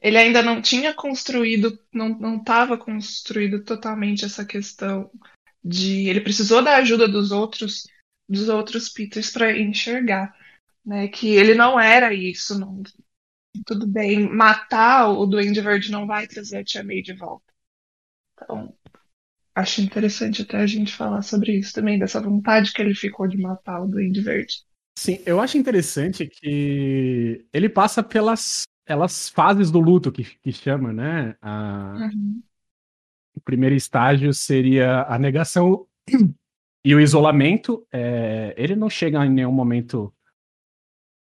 [0.00, 5.10] ele ainda não tinha construído, não estava construído totalmente essa questão
[5.62, 7.86] de ele precisou da ajuda dos outros,
[8.26, 10.34] dos outros Peters para enxergar,
[10.84, 12.82] né, que ele não era isso, não,
[13.66, 17.52] tudo bem, matar o Duende Verde não vai trazer a Tia May de volta.
[18.32, 18.74] Então,
[19.54, 23.36] acho interessante até a gente falar sobre isso também, dessa vontade que ele ficou de
[23.36, 24.67] matar o Duende Verde.
[24.98, 30.92] Sim, eu acho interessante que ele passa pelas, pelas fases do luto que, que chama,
[30.92, 31.36] né?
[31.40, 32.10] A...
[32.12, 32.42] Uhum.
[33.32, 35.86] O primeiro estágio seria a negação
[36.84, 37.86] e o isolamento.
[37.92, 38.52] É...
[38.56, 40.12] Ele não chega em nenhum momento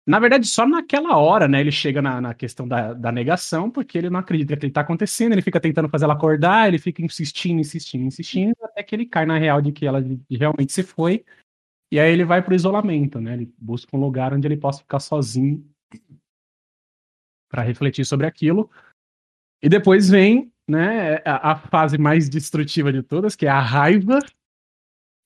[0.07, 3.95] na verdade, só naquela hora, né, ele chega na, na questão da, da, negação, porque
[3.95, 7.59] ele não acredita que está acontecendo, ele fica tentando fazer ela acordar, ele fica insistindo,
[7.59, 11.23] insistindo, insistindo, até que ele cai na real de que ela realmente se foi,
[11.91, 14.99] e aí ele vai pro isolamento, né, ele busca um lugar onde ele possa ficar
[14.99, 15.65] sozinho
[17.49, 18.69] para refletir sobre aquilo,
[19.61, 24.19] e depois vem, né, a, a fase mais destrutiva de todas, que é a raiva,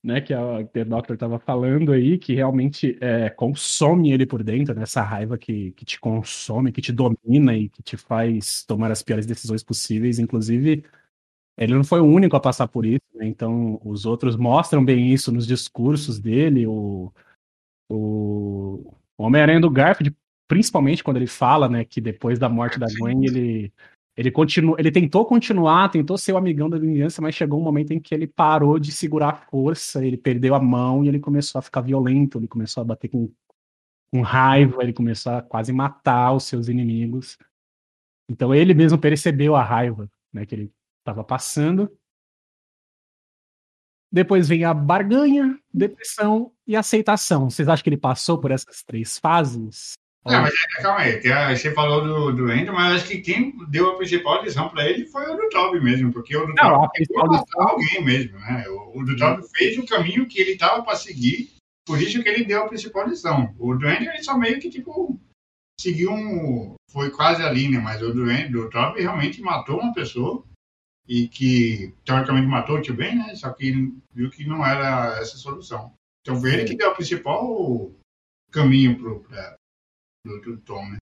[0.06, 4.74] né, que a The Doctor estava falando aí, que realmente é, consome ele por dentro,
[4.74, 8.90] né, essa raiva que, que te consome, que te domina e que te faz tomar
[8.92, 10.20] as piores decisões possíveis.
[10.20, 10.84] Inclusive,
[11.56, 15.12] ele não foi o único a passar por isso, né, então os outros mostram bem
[15.12, 16.66] isso nos discursos dele.
[16.66, 17.12] O,
[17.88, 20.14] o Homem-Aranha do Garfield,
[20.46, 23.72] principalmente quando ele fala né, que depois da morte da Gwen, ele
[24.16, 24.74] ele, continu...
[24.78, 28.14] ele tentou continuar, tentou ser o amigão da vingança, mas chegou um momento em que
[28.14, 31.82] ele parou de segurar a força, ele perdeu a mão e ele começou a ficar
[31.82, 33.30] violento, ele começou a bater com,
[34.10, 37.36] com raiva, ele começou a quase matar os seus inimigos.
[38.28, 40.72] Então ele mesmo percebeu a raiva né, que ele
[41.06, 41.90] estava passando.
[44.12, 47.50] Depois vem a barganha, depressão e aceitação.
[47.50, 49.94] Vocês acham que ele passou por essas três fases?
[50.24, 53.90] Não, mas é, calma aí, você falou do, do Andrew, mas acho que quem deu
[53.90, 58.04] a principal lição para ele foi o do Toby mesmo, porque o do Toby alguém
[58.04, 58.64] mesmo, né?
[58.68, 61.54] O, o do Toby fez o caminho que ele estava para seguir,
[61.86, 63.54] por isso que ele deu a principal lição.
[63.56, 65.16] O do Andrew, ele só meio que, tipo,
[65.80, 66.74] seguiu um...
[66.90, 70.44] foi quase a linha, mas o do Andrew, do Toby realmente matou uma pessoa
[71.08, 73.34] e que, teoricamente, matou o tio Ben, né?
[73.34, 75.92] Só que viu que não era essa solução.
[76.20, 77.92] Então, foi ele que deu o principal
[78.50, 79.56] caminho para
[80.24, 80.96] do, do Tom, né?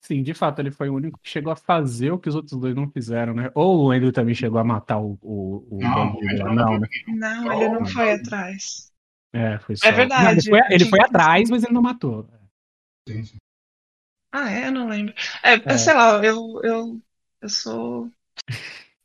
[0.00, 2.58] Sim, de fato, ele foi o único que chegou a fazer o que os outros
[2.58, 3.50] dois não fizeram, né?
[3.54, 6.88] Ou o Andrew também chegou a matar o, o, o não, bandido lá, não, né?
[7.08, 8.92] Não, ele não foi atrás.
[9.32, 9.86] É, foi só.
[9.86, 10.24] É verdade.
[10.24, 12.28] Não, ele foi, ele foi atrás, mas ele não matou.
[13.08, 13.36] Sim, sim.
[14.30, 14.66] Ah, é?
[14.68, 15.14] Eu não lembro.
[15.42, 15.78] É, é.
[15.78, 17.00] sei lá, eu, eu,
[17.40, 18.10] eu sou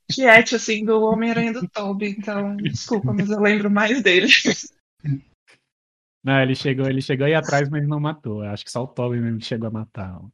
[0.10, 4.28] tiete, assim, do Homem-Aranha do Toby, então, desculpa, mas eu lembro mais dele.
[6.24, 8.42] Não, ele chegou, ele chegou aí atrás, mas não matou.
[8.42, 10.32] Acho que só o Toby mesmo chegou a matar o,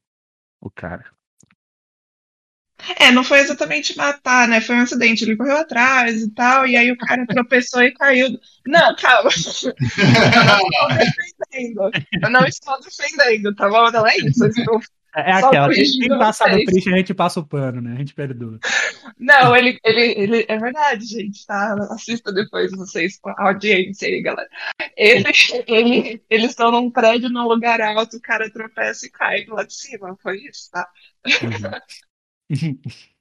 [0.61, 1.05] o cara.
[2.99, 4.59] É, não foi exatamente matar, né?
[4.59, 5.23] Foi um acidente.
[5.23, 8.27] Ele correu atrás e tal, e aí o cara tropeçou e caiu.
[8.65, 9.29] Não, calma.
[9.63, 11.91] Eu não estou defendendo.
[12.21, 13.91] Eu não estou defendendo, tá bom?
[13.91, 14.43] Não é isso.
[14.43, 14.81] Eu estou
[15.15, 17.93] é, é aquela, tem passado triste, a gente passa o pano, né?
[17.93, 18.59] A gente perdoa.
[19.17, 21.73] Não, ele, ele, ele é verdade, gente, tá?
[21.91, 24.49] Assista depois vocês com a audiência aí, galera.
[24.97, 25.23] Ele,
[25.67, 29.73] ele, eles estão num prédio num lugar alto, o cara tropeça e cai lá de
[29.73, 30.17] cima.
[30.21, 30.87] Foi isso, tá?
[31.25, 32.77] Uhum.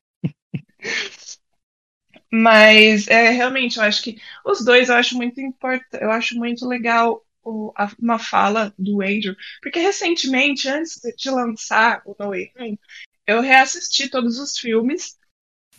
[2.32, 6.66] Mas é, realmente, eu acho que os dois eu acho muito importante, eu acho muito
[6.66, 12.80] legal uma fala do Andrew, porque recentemente, antes de lançar o No Way Home,
[13.26, 15.18] eu reassisti todos os filmes,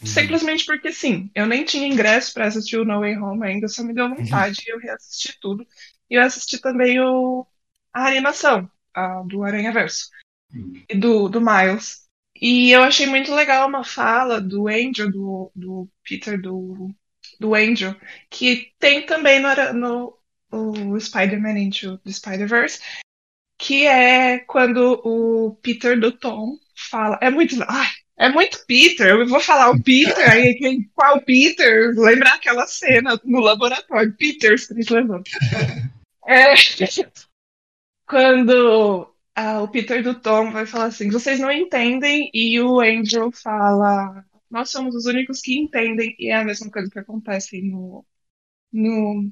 [0.01, 0.07] uhum.
[0.07, 3.83] simplesmente porque sim, eu nem tinha ingresso para assistir o No Way Home ainda, só
[3.83, 5.65] me deu vontade e eu reassisti tudo.
[6.09, 7.45] E eu assisti também o,
[7.93, 10.09] a animação a, do Aranha Verso
[10.53, 10.83] uhum.
[10.89, 12.05] e do, do Miles.
[12.39, 16.93] E eu achei muito legal uma fala do Andrew, do, do Peter, do,
[17.39, 17.95] do Andrew,
[18.29, 20.17] que tem também no, no
[20.55, 22.79] o Spider-Man Into the Spider-Verse,
[23.57, 27.17] que é quando o Peter do Tom fala.
[27.21, 27.55] É muito.
[27.67, 27.87] Ai,
[28.17, 31.93] é muito Peter, eu vou falar o Peter, aí quem, qual Peter?
[31.97, 35.23] Lembrar aquela cena no laboratório, Peter, os três levantam.
[36.25, 36.53] É,
[38.07, 43.31] quando ah, o Peter do Tom vai falar assim, vocês não entendem, e o Andrew
[43.31, 48.05] fala, nós somos os únicos que entendem, e é a mesma coisa que acontece no,
[48.71, 49.29] no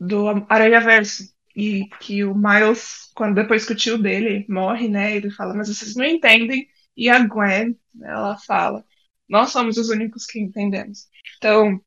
[0.00, 1.24] do Aranha Verso.
[1.54, 5.68] E que o Miles, quando depois que o tio dele morre, né, ele fala, mas
[5.68, 8.84] vocês não entendem, e a Gwen, ela fala,
[9.28, 11.08] nós somos os únicos que entendemos.
[11.36, 11.80] Então,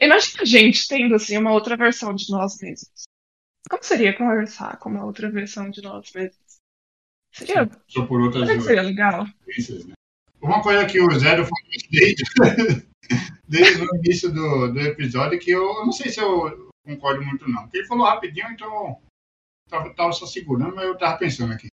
[0.00, 3.04] imagina a gente tendo assim uma outra versão de nós mesmos.
[3.68, 6.58] Como seria conversar com uma outra versão de nós mesmos?
[7.32, 9.24] Seria, Só por outras seria legal.
[9.24, 9.94] Né?
[10.42, 11.50] Uma coisa que o Zé falou
[11.90, 12.24] desde,
[13.48, 17.62] desde o início do, do episódio que eu não sei se eu concordo muito não.
[17.62, 19.00] Porque ele falou rapidinho, então
[19.68, 21.68] tava, tava só segurando, mas eu tava pensando aqui.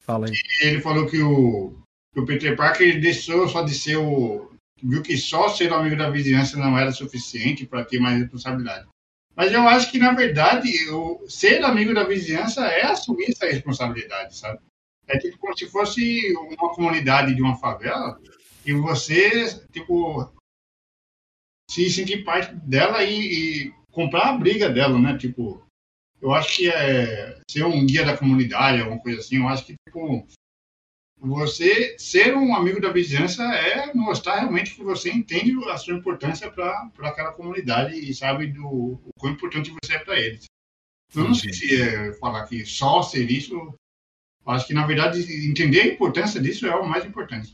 [0.00, 0.32] Fala aí.
[0.32, 1.78] E ele falou que o,
[2.12, 4.50] que o Peter Parker deixou só de ser o.
[4.82, 8.86] viu que só ser o amigo da vizinhança não era suficiente para ter mais responsabilidade.
[9.36, 14.36] Mas eu acho que, na verdade, o ser amigo da vizinhança é assumir essa responsabilidade,
[14.36, 14.60] sabe?
[15.06, 18.18] É tipo como se fosse uma comunidade de uma favela
[18.64, 20.32] e você, tipo,
[21.68, 25.16] se sentir parte dela e, e comprar a briga dela, né?
[25.16, 25.64] Tipo,
[26.20, 29.36] eu acho que é ser um guia da comunidade, alguma coisa assim.
[29.36, 30.26] Eu acho que, tipo,
[31.18, 36.50] você ser um amigo da vizinhança é mostrar realmente que você entende a sua importância
[36.50, 40.44] para aquela comunidade e sabe do o quão importante você é para eles.
[41.14, 43.74] Eu não sei se é falar que só ser isso.
[44.44, 47.52] Acho que, na verdade, entender a importância disso é o mais importante.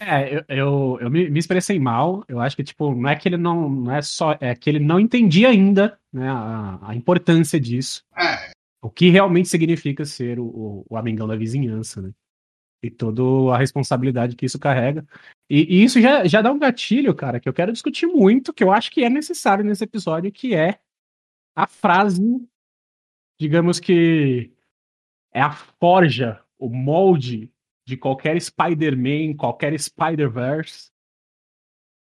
[0.00, 2.24] É, eu, eu, eu me, me, expressei mal.
[2.28, 4.36] Eu acho que, tipo, não é que ele não, não é só.
[4.40, 8.04] É que ele não entendia ainda né, a, a importância disso.
[8.16, 8.52] É.
[8.80, 12.12] O que realmente significa ser o, o, o, amigão da vizinhança, né?
[12.80, 15.04] E toda a responsabilidade que isso carrega.
[15.50, 18.62] E, e, isso já, já dá um gatilho, cara, que eu quero discutir muito, que
[18.62, 20.78] eu acho que é necessário nesse episódio, que é
[21.56, 22.22] a frase,
[23.40, 24.52] digamos que
[25.32, 27.52] é a forja, o molde
[27.88, 30.90] de qualquer Spider-Man, qualquer Spider-Verse,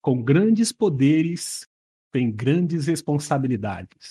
[0.02, 1.66] com grandes poderes,
[2.12, 4.10] tem grandes responsabilidades.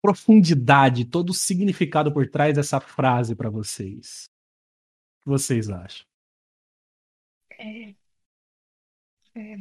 [0.00, 4.30] Profundidade, todo o significado por trás dessa frase para vocês.
[5.20, 6.06] O que vocês acham?
[7.58, 7.94] É,
[9.34, 9.58] é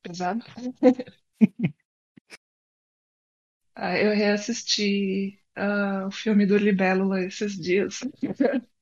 [0.00, 0.44] pesado.
[3.74, 7.98] ah, eu reassisti uh, o filme do Libélula esses dias.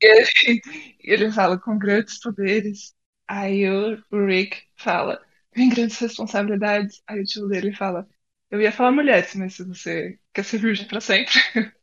[0.00, 0.60] ele,
[1.00, 2.94] ele fala com grandes poderes.
[3.26, 5.20] Aí o Rick fala,
[5.52, 7.02] tem grandes responsabilidades.
[7.06, 8.08] Aí o tio dele fala,
[8.50, 11.32] eu ia falar mulheres, mas se você quer ser virgem para sempre.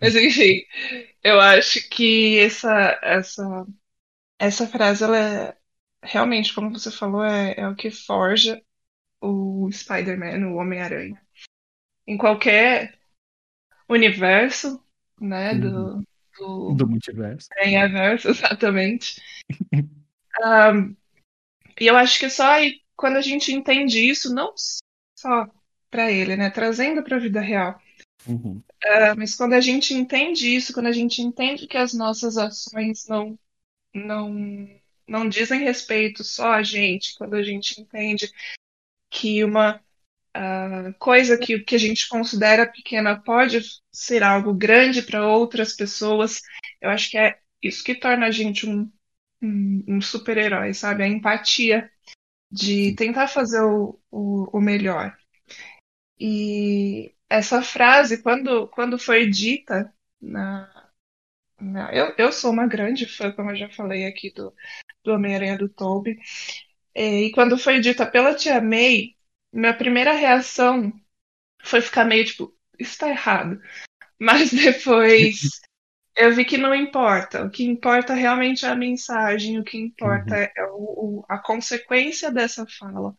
[0.00, 0.64] mas enfim,
[1.22, 3.66] eu acho que essa, essa,
[4.38, 5.56] essa frase, ela é
[6.02, 8.62] realmente, como você falou, é, é o que forja
[9.20, 11.20] o Spider-Man, o Homem-Aranha.
[12.06, 12.98] Em qualquer
[13.88, 14.82] universo,
[15.20, 16.04] né, do, uhum
[16.40, 17.48] do, do multiverso.
[17.62, 19.20] Verso, exatamente.
[20.42, 20.96] um,
[21.78, 24.54] e eu acho que só aí, quando a gente entende isso, não
[25.18, 25.46] só
[25.90, 26.50] para ele, né?
[26.50, 27.80] Trazendo para a vida real.
[28.26, 28.62] Uhum.
[28.84, 33.06] Uh, mas quando a gente entende isso, quando a gente entende que as nossas ações
[33.06, 33.38] não,
[33.94, 34.68] não,
[35.06, 38.30] não dizem respeito só a gente, quando a gente entende
[39.10, 39.82] que uma
[40.36, 43.60] uh, coisa que, que a gente considera pequena pode
[43.90, 46.40] ser algo grande para outras pessoas.
[46.80, 48.90] Eu acho que é isso que torna a gente um,
[49.42, 51.02] um, um super-herói, sabe?
[51.02, 51.90] A empatia
[52.50, 55.16] de tentar fazer o, o, o melhor.
[56.18, 60.90] E essa frase, quando, quando foi dita na,
[61.60, 64.54] na, eu, eu sou uma grande fã, como eu já falei aqui, do,
[65.04, 66.18] do Homem-Aranha do Tobey.
[66.94, 69.14] E quando foi dita pela Tia May,
[69.52, 70.92] minha primeira reação
[71.62, 73.60] foi ficar meio tipo, isso tá errado.
[74.18, 75.60] Mas depois
[76.16, 77.44] eu vi que não importa.
[77.44, 80.48] O que importa realmente é a mensagem, o que importa uhum.
[80.56, 83.16] é o, o, a consequência dessa fala,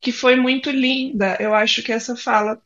[0.00, 1.36] que foi muito linda.
[1.40, 2.62] Eu acho que essa fala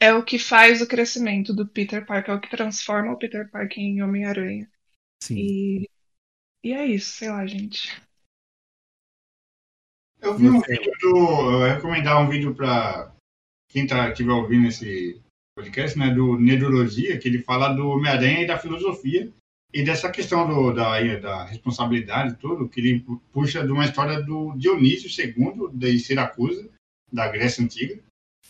[0.00, 3.50] é o que faz o crescimento do Peter Parker, é o que transforma o Peter
[3.50, 4.70] Parker em Homem-Aranha.
[5.30, 5.88] E,
[6.62, 8.00] e é isso, sei lá, gente.
[10.20, 11.16] Eu vi um vídeo do.
[11.52, 13.12] Eu recomendar um vídeo para
[13.70, 15.20] quem tá, estiver ouvindo esse
[15.56, 19.32] podcast, né, do Neurologia, que ele fala do Homem-Aranha e da filosofia
[19.72, 24.54] e dessa questão do, da, da responsabilidade tudo, que ele puxa de uma história do
[24.56, 26.68] Dionísio II, de Siracusa,
[27.12, 28.00] da Grécia Antiga.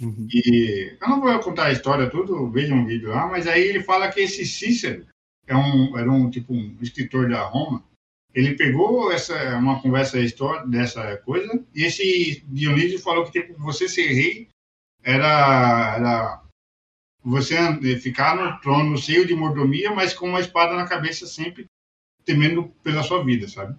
[0.01, 0.29] Uhum.
[0.33, 3.83] E eu não vou contar a história tudo, veja um vídeo lá, mas aí ele
[3.83, 5.07] fala que esse Cícero,
[5.47, 7.83] é um, era um tipo um escritor da Roma,
[8.35, 13.89] ele pegou essa uma conversa história dessa coisa e esse Dionísio falou que tipo, você
[13.89, 14.49] ser rei
[15.03, 16.43] era, era
[17.25, 17.57] você
[18.01, 21.67] ficar no trono cheio de mordomia, mas com uma espada na cabeça sempre
[22.25, 23.77] temendo pela sua vida, sabe?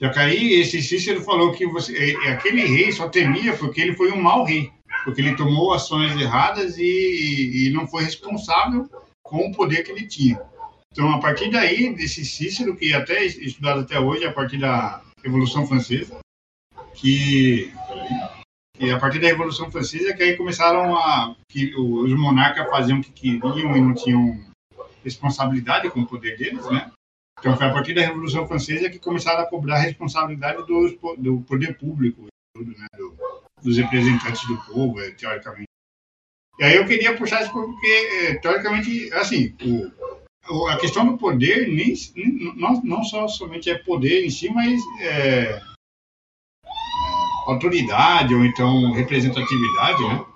[0.00, 3.80] Já que aí esse Cícero falou que você, é, é, aquele rei só temia porque
[3.80, 4.72] ele foi um mau rei,
[5.04, 8.88] porque ele tomou ações erradas e, e não foi responsável
[9.22, 10.40] com o poder que ele tinha.
[10.92, 15.00] Então, a partir daí, desse Cícero, que até é estudado até hoje, a partir da
[15.22, 16.18] Revolução Francesa,
[16.94, 17.72] que,
[18.76, 21.36] que a partir da Revolução Francesa, que aí começaram a...
[21.48, 24.44] que os monarcas faziam o que queriam e não tinham
[25.04, 26.90] responsabilidade com o poder deles, né?
[27.38, 31.40] Então, foi a partir da Revolução Francesa que começaram a cobrar a responsabilidade dos, do
[31.42, 32.86] poder público, tudo, né?
[32.98, 33.16] Do,
[33.62, 35.68] dos representantes do povo, eh, teoricamente.
[36.58, 39.90] E aí eu queria puxar isso porque, eh, teoricamente, assim, o,
[40.68, 41.94] a questão do poder nem,
[42.56, 45.60] não, não só somente é poder em si, mas é,
[47.46, 50.26] autoridade ou então representatividade, né?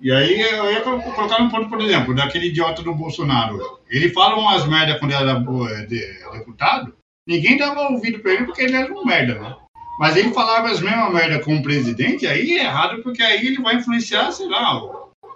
[0.00, 3.80] E aí eu ia colocar um ponto, por exemplo, daquele idiota do Bolsonaro.
[3.86, 6.96] Ele fala umas merda quando era deputado,
[7.28, 9.56] ninguém dava ouvido para ele porque ele era um merda, né?
[9.98, 13.60] Mas ele falava as mesmas merda com o presidente, aí é errado porque aí ele
[13.60, 14.80] vai influenciar, sei lá,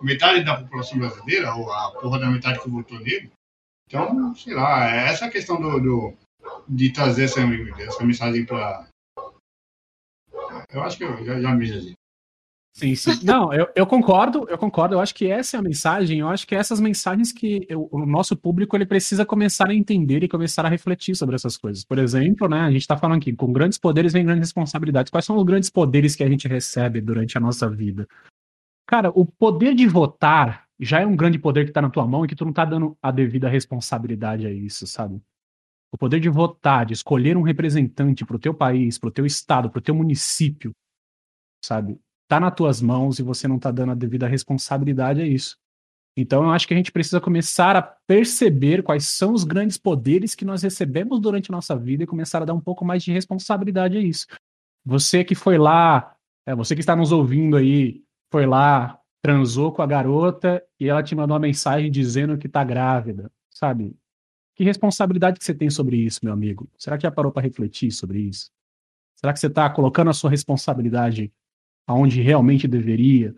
[0.05, 3.30] metade da população brasileira, ou a porra da metade que votou nele.
[3.86, 6.14] Então, sei lá, é essa questão do, do
[6.68, 7.40] de trazer essa,
[7.78, 8.86] essa mensagem para.
[10.72, 11.94] Eu acho que eu já, já me já
[12.76, 13.12] Sim, sim.
[13.22, 14.96] Não, eu, eu concordo, eu concordo.
[14.96, 16.18] Eu acho que essa é a mensagem.
[16.18, 19.74] Eu acho que é essas mensagens que eu, o nosso público ele precisa começar a
[19.74, 21.84] entender e começar a refletir sobre essas coisas.
[21.84, 25.09] Por exemplo, né, a gente está falando aqui, com grandes poderes vem grandes responsabilidades.
[25.09, 28.09] Quais são os grandes poderes que a gente recebe durante a nossa vida?
[28.87, 32.24] Cara, o poder de votar já é um grande poder que tá na tua mão
[32.24, 35.20] e que tu não tá dando a devida responsabilidade a isso, sabe?
[35.93, 39.80] O poder de votar, de escolher um representante pro teu país, pro teu estado, pro
[39.80, 40.74] teu município,
[41.64, 41.99] sabe?
[42.28, 45.57] Tá nas tuas mãos e você não tá dando a devida responsabilidade a isso.
[46.16, 50.35] Então eu acho que a gente precisa começar a perceber quais são os grandes poderes
[50.35, 53.12] que nós recebemos durante a nossa vida e começar a dar um pouco mais de
[53.12, 54.26] responsabilidade a isso.
[54.85, 56.14] Você que foi lá,
[56.47, 58.03] é, você que está nos ouvindo aí,
[58.35, 62.64] foi lá, transou com a garota e ela te mandou uma mensagem dizendo que tá
[62.64, 63.97] grávida, sabe?
[64.57, 66.68] Que responsabilidade que você tem sobre isso, meu amigo?
[66.76, 68.51] Será que já parou para refletir sobre isso?
[69.14, 71.32] Será que você está colocando a sua responsabilidade
[71.87, 73.37] aonde realmente deveria?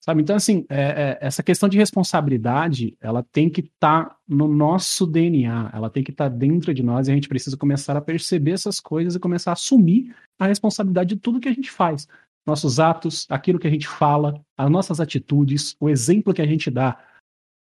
[0.00, 0.22] Sabe?
[0.22, 5.06] Então, assim, é, é, essa questão de responsabilidade, ela tem que estar tá no nosso
[5.06, 8.00] DNA, ela tem que estar tá dentro de nós e a gente precisa começar a
[8.00, 12.08] perceber essas coisas e começar a assumir a responsabilidade de tudo que a gente faz
[12.48, 16.70] nossos atos, aquilo que a gente fala, as nossas atitudes, o exemplo que a gente
[16.70, 16.98] dá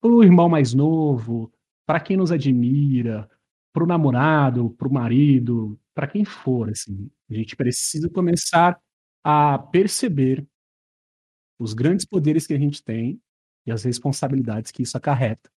[0.01, 1.53] para o irmão mais novo,
[1.87, 3.29] para quem nos admira,
[3.73, 8.79] para o namorado, para o marido, para quem for, assim, a gente precisa começar
[9.25, 10.47] a perceber
[11.59, 13.21] os grandes poderes que a gente tem
[13.67, 15.51] e as responsabilidades que isso acarreta.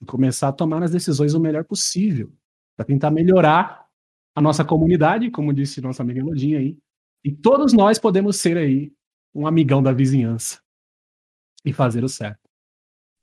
[0.00, 2.32] E começar a tomar as decisões o melhor possível
[2.76, 3.86] para tentar melhorar
[4.34, 6.76] a nossa comunidade, como disse nossa amiga Elodinha aí,
[7.24, 8.92] e todos nós podemos ser aí
[9.34, 10.60] um amigão da vizinhança
[11.64, 12.40] e fazer o certo.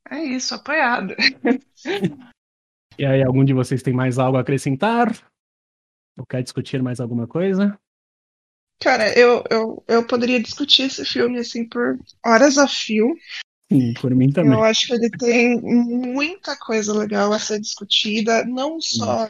[0.09, 1.13] É isso, apoiado.
[2.97, 5.11] e aí, algum de vocês tem mais algo a acrescentar?
[6.17, 7.79] Ou quer discutir mais alguma coisa?
[8.81, 13.13] Cara, eu, eu, eu poderia discutir esse filme assim por horas a fio.
[13.71, 14.53] Sim, por mim também.
[14.53, 19.29] Eu acho que ele tem muita coisa legal a ser discutida, não só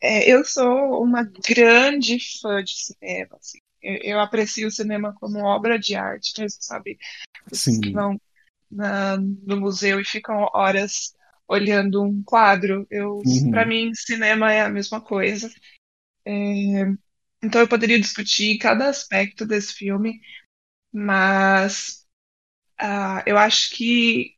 [0.00, 3.58] é, eu sou uma grande fã de cinema, assim.
[3.82, 6.98] eu, eu, aprecio o cinema como obra de arte mesmo, sabe?
[7.46, 8.20] Vocês que vão
[8.70, 11.14] na, no museu e ficam horas
[11.48, 12.86] olhando um quadro.
[12.90, 13.50] Eu, uhum.
[13.50, 15.50] para mim, cinema é a mesma coisa.
[16.24, 16.32] É,
[17.42, 20.20] então eu poderia discutir cada aspecto desse filme,
[20.92, 22.06] mas
[22.80, 24.36] uh, eu acho que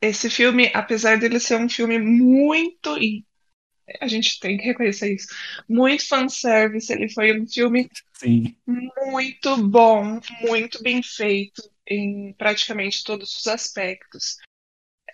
[0.00, 2.96] esse filme, apesar dele ser um filme muito
[4.00, 5.28] a gente tem que reconhecer isso.
[5.68, 8.54] Muito fanservice, ele foi um filme Sim.
[8.66, 14.36] muito bom, muito bem feito em praticamente todos os aspectos.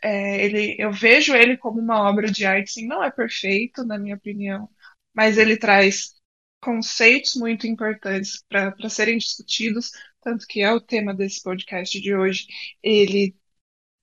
[0.02, 3.98] É, ele, eu vejo ele como uma obra de arte, sim, não é perfeito, na
[3.98, 4.68] minha opinião,
[5.14, 6.14] mas ele traz
[6.60, 12.46] conceitos muito importantes para serem discutidos, tanto que é o tema desse podcast de hoje.
[12.82, 13.34] Ele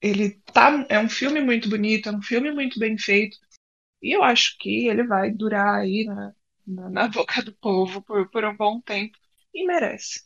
[0.02, 3.38] ele tá, é um filme muito bonito, é um filme muito bem feito,
[4.04, 6.34] e eu acho que ele vai durar aí na,
[6.68, 9.18] na, na boca do povo por, por um bom tempo.
[9.54, 10.26] E merece.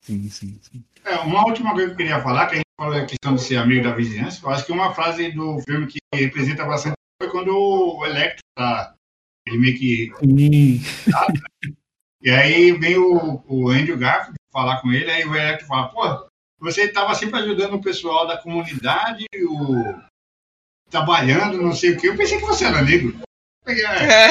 [0.00, 0.82] Sim, sim, sim.
[1.04, 3.84] É, uma última coisa que eu queria falar, que falou a questão de ser amigo
[3.84, 8.04] da vizinhança, eu acho que uma frase do filme que representa bastante foi quando o
[8.06, 8.94] Electro tá.
[9.46, 10.10] Ele meio que.
[12.22, 16.30] e aí vem o, o Andrew Garfield falar com ele, aí o Electro fala, pô,
[16.58, 20.13] você estava sempre ajudando o pessoal da comunidade, o
[20.94, 22.06] trabalhando, não sei o que.
[22.06, 23.18] Eu pensei que você era negro.
[23.66, 24.28] É.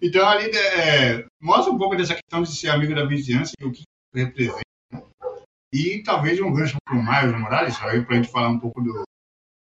[0.00, 3.72] então ali é, mostra um pouco dessa questão de ser amigo da vizinhança e o
[3.72, 3.82] que
[4.14, 4.60] representa.
[5.72, 8.80] E talvez um gancho para o Miles Morales, aí para a gente falar um pouco
[8.80, 9.02] do,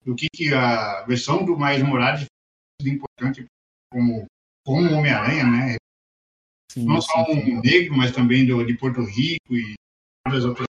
[0.05, 2.25] do que, que a versão do Miles Morales
[2.81, 3.45] é importante
[3.91, 4.25] como,
[4.65, 5.75] como Homem-Aranha, né?
[6.71, 9.73] Sim, Não só um negro, mas também do, de Porto Rico e
[10.25, 10.67] várias outras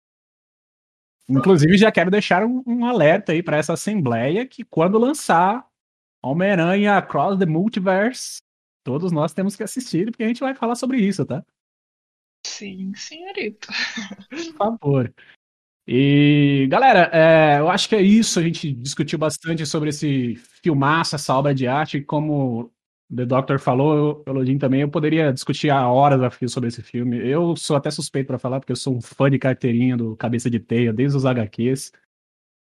[1.29, 5.67] Inclusive, já quero deixar um, um alerta aí para essa assembleia que quando lançar
[6.23, 8.39] Homem-Aranha Across the Multiverse,
[8.85, 11.45] todos nós temos que assistir, porque a gente vai falar sobre isso, tá?
[12.47, 13.69] Sim, senhorita.
[14.29, 15.15] Por favor.
[15.87, 18.39] E, galera, é, eu acho que é isso.
[18.39, 22.73] A gente discutiu bastante sobre esse filmaço, essa obra de arte, como
[23.15, 26.83] The Doctor falou, o Elodin também, eu poderia discutir a horas a fio sobre esse
[26.83, 27.19] filme.
[27.19, 30.51] Eu sou até suspeito para falar, porque eu sou um fã de carteirinha do Cabeça
[30.51, 31.93] de Teia, desde os HQs.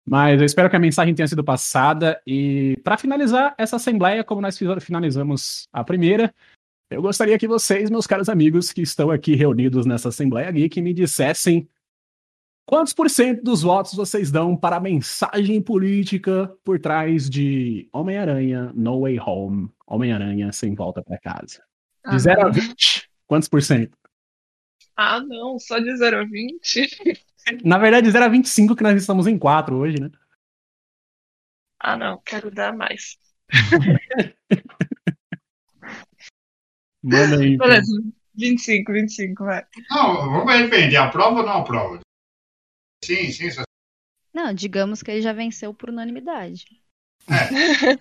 [0.07, 2.20] Mas eu espero que a mensagem tenha sido passada.
[2.26, 6.33] E para finalizar essa assembleia, como nós finalizamos a primeira,
[6.91, 10.95] eu gostaria que vocês, meus caros amigos que estão aqui reunidos nessa assembleia geek, me
[10.95, 11.68] dissessem
[12.70, 18.72] Quantos por cento dos votos vocês dão para a mensagem política por trás de Homem-Aranha
[18.76, 19.68] No Way Home?
[19.91, 21.62] Homem-Aranha sem volta para casa.
[22.09, 23.99] De 0 ah, a 20, quantos por cento?
[24.97, 26.88] Ah, não, só de 0 a 20?
[27.64, 30.11] Na verdade, de 0 a 25, que nós estamos em 4 hoje, né?
[31.78, 33.18] Ah, não, quero dar mais.
[37.03, 37.57] Manda aí.
[37.57, 37.91] Beleza,
[38.34, 39.66] 25, 25, vai.
[39.91, 42.01] Não, vamos depender, aprova ou não aprova?
[43.03, 43.51] Sim, sim.
[43.51, 43.62] Só...
[44.32, 46.64] Não, digamos que ele já venceu por unanimidade.
[47.28, 47.98] É.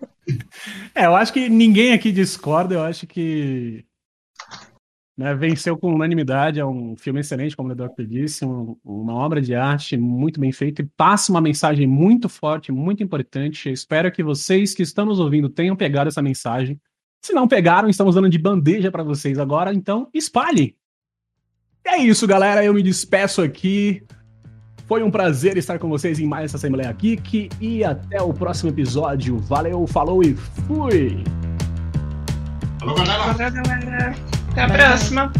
[1.03, 3.85] é, eu acho que ninguém aqui discorda, eu acho que
[5.19, 9.41] né, venceu com unanimidade, é um filme excelente, como o Doctor disse, um, uma obra
[9.41, 13.67] de arte muito bem feita e passa uma mensagem muito forte, muito importante.
[13.67, 16.79] Eu espero que vocês que estão nos ouvindo tenham pegado essa mensagem.
[17.21, 20.77] Se não pegaram, estamos dando de bandeja para vocês agora, então espalhe.
[21.85, 22.63] É isso, galera.
[22.63, 24.01] Eu me despeço aqui.
[24.89, 28.71] Foi um prazer estar com vocês em mais essa Assembleia Geek e até o próximo
[28.71, 29.37] episódio.
[29.37, 31.23] Valeu, falou e fui!
[32.79, 33.33] Falou, galera!
[33.33, 34.15] Valeu, galera!
[34.49, 35.31] Até a próxima!